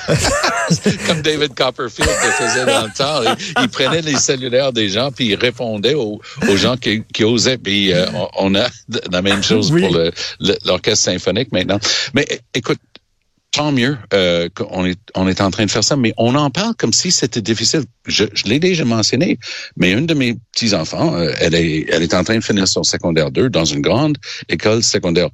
Comme 1.07 1.23
David 1.23 1.55
Copperfield 1.55 2.11
le 2.11 2.31
faisait 2.33 2.67
dans 2.67 2.85
le 2.85 2.93
temps. 2.95 3.35
Il, 3.63 3.69
prenait 3.71 4.03
les 4.03 4.17
cellulaires 4.17 4.73
des 4.75 4.91
gens 4.91 5.11
puis 5.11 5.29
il 5.29 5.37
répondait 5.37 5.95
aux, 5.95 6.21
aux 6.49 6.57
gens 6.57 6.77
qui, 6.77 7.03
qui, 7.15 7.25
osaient. 7.25 7.57
Puis 7.57 7.95
euh, 7.95 8.07
on, 8.37 8.55
a 8.55 8.67
la 9.11 9.23
même 9.23 9.43
chose 9.43 9.71
pour 9.71 9.97
l'orchestre 10.67 11.05
symphonique 11.05 11.51
maintenant. 11.53 11.79
Mais 12.13 12.27
écoute, 12.53 12.79
tant 13.51 13.73
mieux 13.73 13.97
euh, 14.13 14.49
qu'on 14.55 14.85
est, 14.85 14.99
on 15.15 15.27
est 15.27 15.41
en 15.41 15.51
train 15.51 15.67
de 15.67 15.71
faire 15.71 15.85
ça, 15.85 15.97
mais 15.97 16.13
on 16.17 16.35
en 16.35 16.51
parle 16.51 16.75
comme 16.75 16.93
si 16.93 17.11
c'était 17.11 17.41
difficile. 17.41 17.83
Je, 18.07 18.25
je 18.33 18.45
l'ai 18.45 18.59
déjà 18.59 18.85
mentionné, 18.85 19.39
mais 19.77 19.93
une 19.93 20.07
de 20.07 20.15
mes 20.15 20.35
petits-enfants, 20.53 21.17
euh, 21.17 21.33
elle, 21.39 21.55
est, 21.55 21.87
elle 21.91 22.03
est 22.03 22.15
en 22.15 22.25
train 22.25 22.37
de 22.37 22.45
finir 22.45 22.69
son 22.69 22.83
secondaire 22.83 23.31
2 23.31 23.51
dans 23.51 23.65
une 23.65 23.81
grande 23.81 24.19
école 24.49 24.83
secondaire 24.83 25.31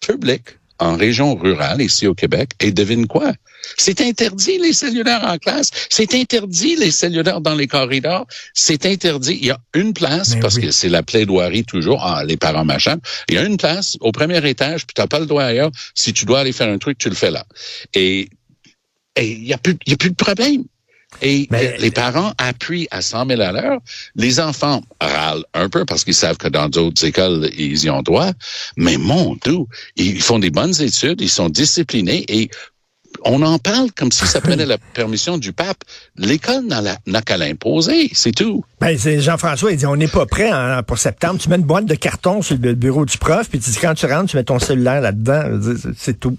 publique 0.00 0.58
en 0.78 0.96
région 0.96 1.34
rurale, 1.34 1.80
ici 1.80 2.06
au 2.06 2.14
Québec, 2.14 2.50
et 2.60 2.72
devine 2.72 3.06
quoi? 3.06 3.32
C'est 3.76 4.00
interdit 4.00 4.58
les 4.58 4.72
cellulaires 4.72 5.24
en 5.24 5.38
classe. 5.38 5.70
C'est 5.88 6.14
interdit 6.14 6.76
les 6.76 6.90
cellulaires 6.90 7.40
dans 7.40 7.54
les 7.54 7.66
corridors. 7.66 8.26
C'est 8.52 8.84
interdit. 8.86 9.38
Il 9.40 9.46
y 9.46 9.50
a 9.50 9.58
une 9.74 9.92
place, 9.92 10.34
parce 10.40 10.58
que 10.58 10.70
c'est 10.70 10.88
la 10.88 11.02
plaidoirie 11.02 11.64
toujours, 11.64 12.04
ah, 12.04 12.24
les 12.24 12.36
parents 12.36 12.64
machin. 12.64 12.98
Il 13.28 13.36
y 13.36 13.38
a 13.38 13.44
une 13.44 13.56
place 13.56 13.96
au 14.00 14.12
premier 14.12 14.46
étage, 14.48 14.86
puis 14.86 14.94
tu 14.94 15.00
n'as 15.00 15.06
pas 15.06 15.20
le 15.20 15.26
droit 15.26 15.44
ailleurs. 15.44 15.70
Si 15.94 16.12
tu 16.12 16.24
dois 16.24 16.40
aller 16.40 16.52
faire 16.52 16.68
un 16.68 16.78
truc, 16.78 16.98
tu 16.98 17.08
le 17.08 17.14
fais 17.14 17.30
là. 17.30 17.44
Et 17.94 18.28
il 19.16 19.42
n'y 19.42 19.52
a, 19.52 19.58
plus, 19.58 19.76
y 19.86 19.92
a 19.92 19.96
plus 19.96 20.10
de 20.10 20.16
problème. 20.16 20.64
Et 21.22 21.48
les 21.78 21.90
parents 21.90 22.32
appuient 22.38 22.88
à 22.90 23.02
100 23.02 23.26
000 23.28 23.40
à 23.40 23.52
l'heure. 23.52 23.80
Les 24.16 24.40
enfants 24.40 24.82
râlent 25.00 25.44
un 25.54 25.68
peu 25.68 25.84
parce 25.84 26.04
qu'ils 26.04 26.14
savent 26.14 26.36
que 26.36 26.48
dans 26.48 26.68
d'autres 26.68 27.04
écoles, 27.04 27.50
ils 27.56 27.84
y 27.84 27.90
ont 27.90 28.02
droit. 28.02 28.30
Mais 28.76 28.96
mon 28.96 29.36
Dieu, 29.36 29.58
ils 29.96 30.20
font 30.20 30.38
des 30.38 30.50
bonnes 30.50 30.80
études, 30.82 31.20
ils 31.20 31.30
sont 31.30 31.48
disciplinés 31.48 32.24
et 32.28 32.50
on 33.24 33.42
en 33.42 33.58
parle 33.58 33.92
comme 33.92 34.12
si 34.12 34.26
ça 34.26 34.40
prenait 34.40 34.66
la 34.66 34.76
permission 34.76 35.38
du 35.38 35.52
pape. 35.52 35.84
L'école 36.16 36.64
n'a 36.66 37.22
qu'à 37.22 37.36
l'imposer, 37.36 38.10
c'est 38.12 38.32
tout. 38.32 38.64
Ben, 38.80 38.98
Jean-François, 38.98 39.72
il 39.72 39.78
dit, 39.78 39.86
on 39.86 39.96
n'est 39.96 40.08
pas 40.08 40.26
prêt 40.26 40.50
pour 40.86 40.98
septembre. 40.98 41.38
Tu 41.40 41.48
mets 41.48 41.56
une 41.56 41.62
boîte 41.62 41.86
de 41.86 41.94
carton 41.94 42.42
sur 42.42 42.58
le 42.60 42.74
bureau 42.74 43.06
du 43.06 43.16
prof, 43.18 43.48
puis 43.48 43.60
tu 43.60 43.70
dis, 43.70 43.78
quand 43.78 43.94
tu 43.94 44.06
rentres, 44.06 44.30
tu 44.30 44.36
mets 44.36 44.44
ton 44.44 44.58
cellulaire 44.58 45.00
là-dedans. 45.00 45.44
C'est 45.96 46.18
tout. 46.18 46.36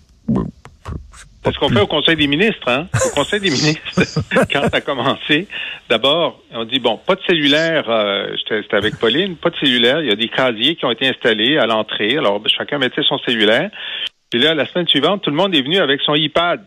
C'est 1.46 1.54
ce 1.54 1.60
qu'on 1.60 1.70
fait 1.70 1.82
au 1.82 1.88
Conseil 1.88 2.16
des 2.16 2.26
ministres. 2.26 2.68
Hein? 2.68 2.88
Au 3.06 3.14
Conseil 3.14 3.40
des 3.40 3.50
ministres, 3.52 4.02
quand 4.52 4.62
ça 4.64 4.78
a 4.78 4.82
commencé, 4.82 5.48
d'abord, 5.90 6.42
on 6.52 6.66
dit, 6.66 6.80
bon, 6.80 6.98
pas 6.98 7.16
de 7.16 7.22
cellulaire, 7.28 7.86
euh, 7.88 8.36
c'était 8.48 8.76
avec 8.76 8.98
Pauline, 8.98 9.36
pas 9.36 9.52
de 9.52 9.56
cellulaire, 9.58 10.02
il 10.02 10.10
y 10.10 10.12
a 10.12 10.16
des 10.16 10.30
casiers 10.30 10.76
qui 10.76 10.86
ont 10.86 10.92
été 10.92 11.08
installés 11.08 11.58
à 11.58 11.68
l'entrée, 11.68 12.18
alors 12.18 12.42
chacun 12.48 12.80
mettait 12.80 13.04
son 13.04 13.20
cellulaire. 13.20 13.70
Puis 14.32 14.42
là, 14.42 14.56
la 14.56 14.66
semaine 14.66 14.88
suivante, 14.88 15.22
tout 15.22 15.30
le 15.30 15.36
monde 15.36 15.54
est 15.56 15.62
venu 15.62 15.78
avec 15.78 16.02
son 16.02 16.16
iPad. 16.16 16.62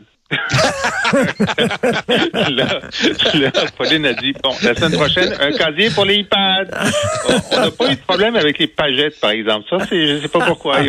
Là, 2.50 2.80
Pauline 3.76 4.06
a 4.06 4.12
dit, 4.14 4.34
bon, 4.42 4.50
la 4.62 4.74
semaine 4.74 4.92
prochaine, 4.92 5.32
un 5.40 5.52
casier 5.52 5.90
pour 5.90 6.04
les 6.04 6.16
iPads. 6.16 6.66
On 7.52 7.60
n'a 7.60 7.70
pas 7.70 7.90
eu 7.90 7.94
de 7.94 8.00
problème 8.00 8.36
avec 8.36 8.58
les 8.58 8.66
pagettes, 8.66 9.18
par 9.20 9.30
exemple. 9.30 9.66
Ça, 9.70 9.78
c'est, 9.88 10.06
je 10.06 10.16
sais 10.18 10.28
pas 10.28 10.44
pourquoi. 10.46 10.80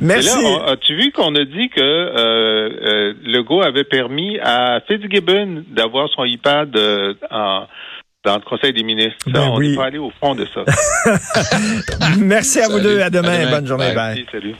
Merci. 0.00 0.42
là, 0.42 0.72
as-tu 0.72 0.94
vu 0.96 1.10
qu'on 1.12 1.34
a 1.36 1.44
dit 1.44 1.70
que 1.70 1.80
euh, 1.80 2.68
euh, 2.82 3.14
Legault 3.24 3.62
avait 3.62 3.84
permis 3.84 4.38
à 4.40 4.80
Fitzgibbon 4.86 5.64
d'avoir 5.68 6.08
son 6.10 6.24
iPad 6.24 6.76
euh, 6.76 7.14
en 7.30 7.66
dans 8.24 8.36
le 8.36 8.40
Conseil 8.40 8.72
des 8.72 8.82
ministres? 8.82 9.18
Ben 9.26 9.50
on 9.52 9.58
oui. 9.58 9.76
aller 9.78 9.98
au 9.98 10.10
fond 10.18 10.34
de 10.34 10.46
ça. 10.46 10.64
Merci 12.18 12.60
à 12.60 12.68
vous 12.68 12.80
deux. 12.80 13.00
À 13.00 13.10
demain. 13.10 13.50
Bonne 13.50 13.66
journée. 13.66 13.92
Bye. 13.94 14.24
salut. 14.32 14.54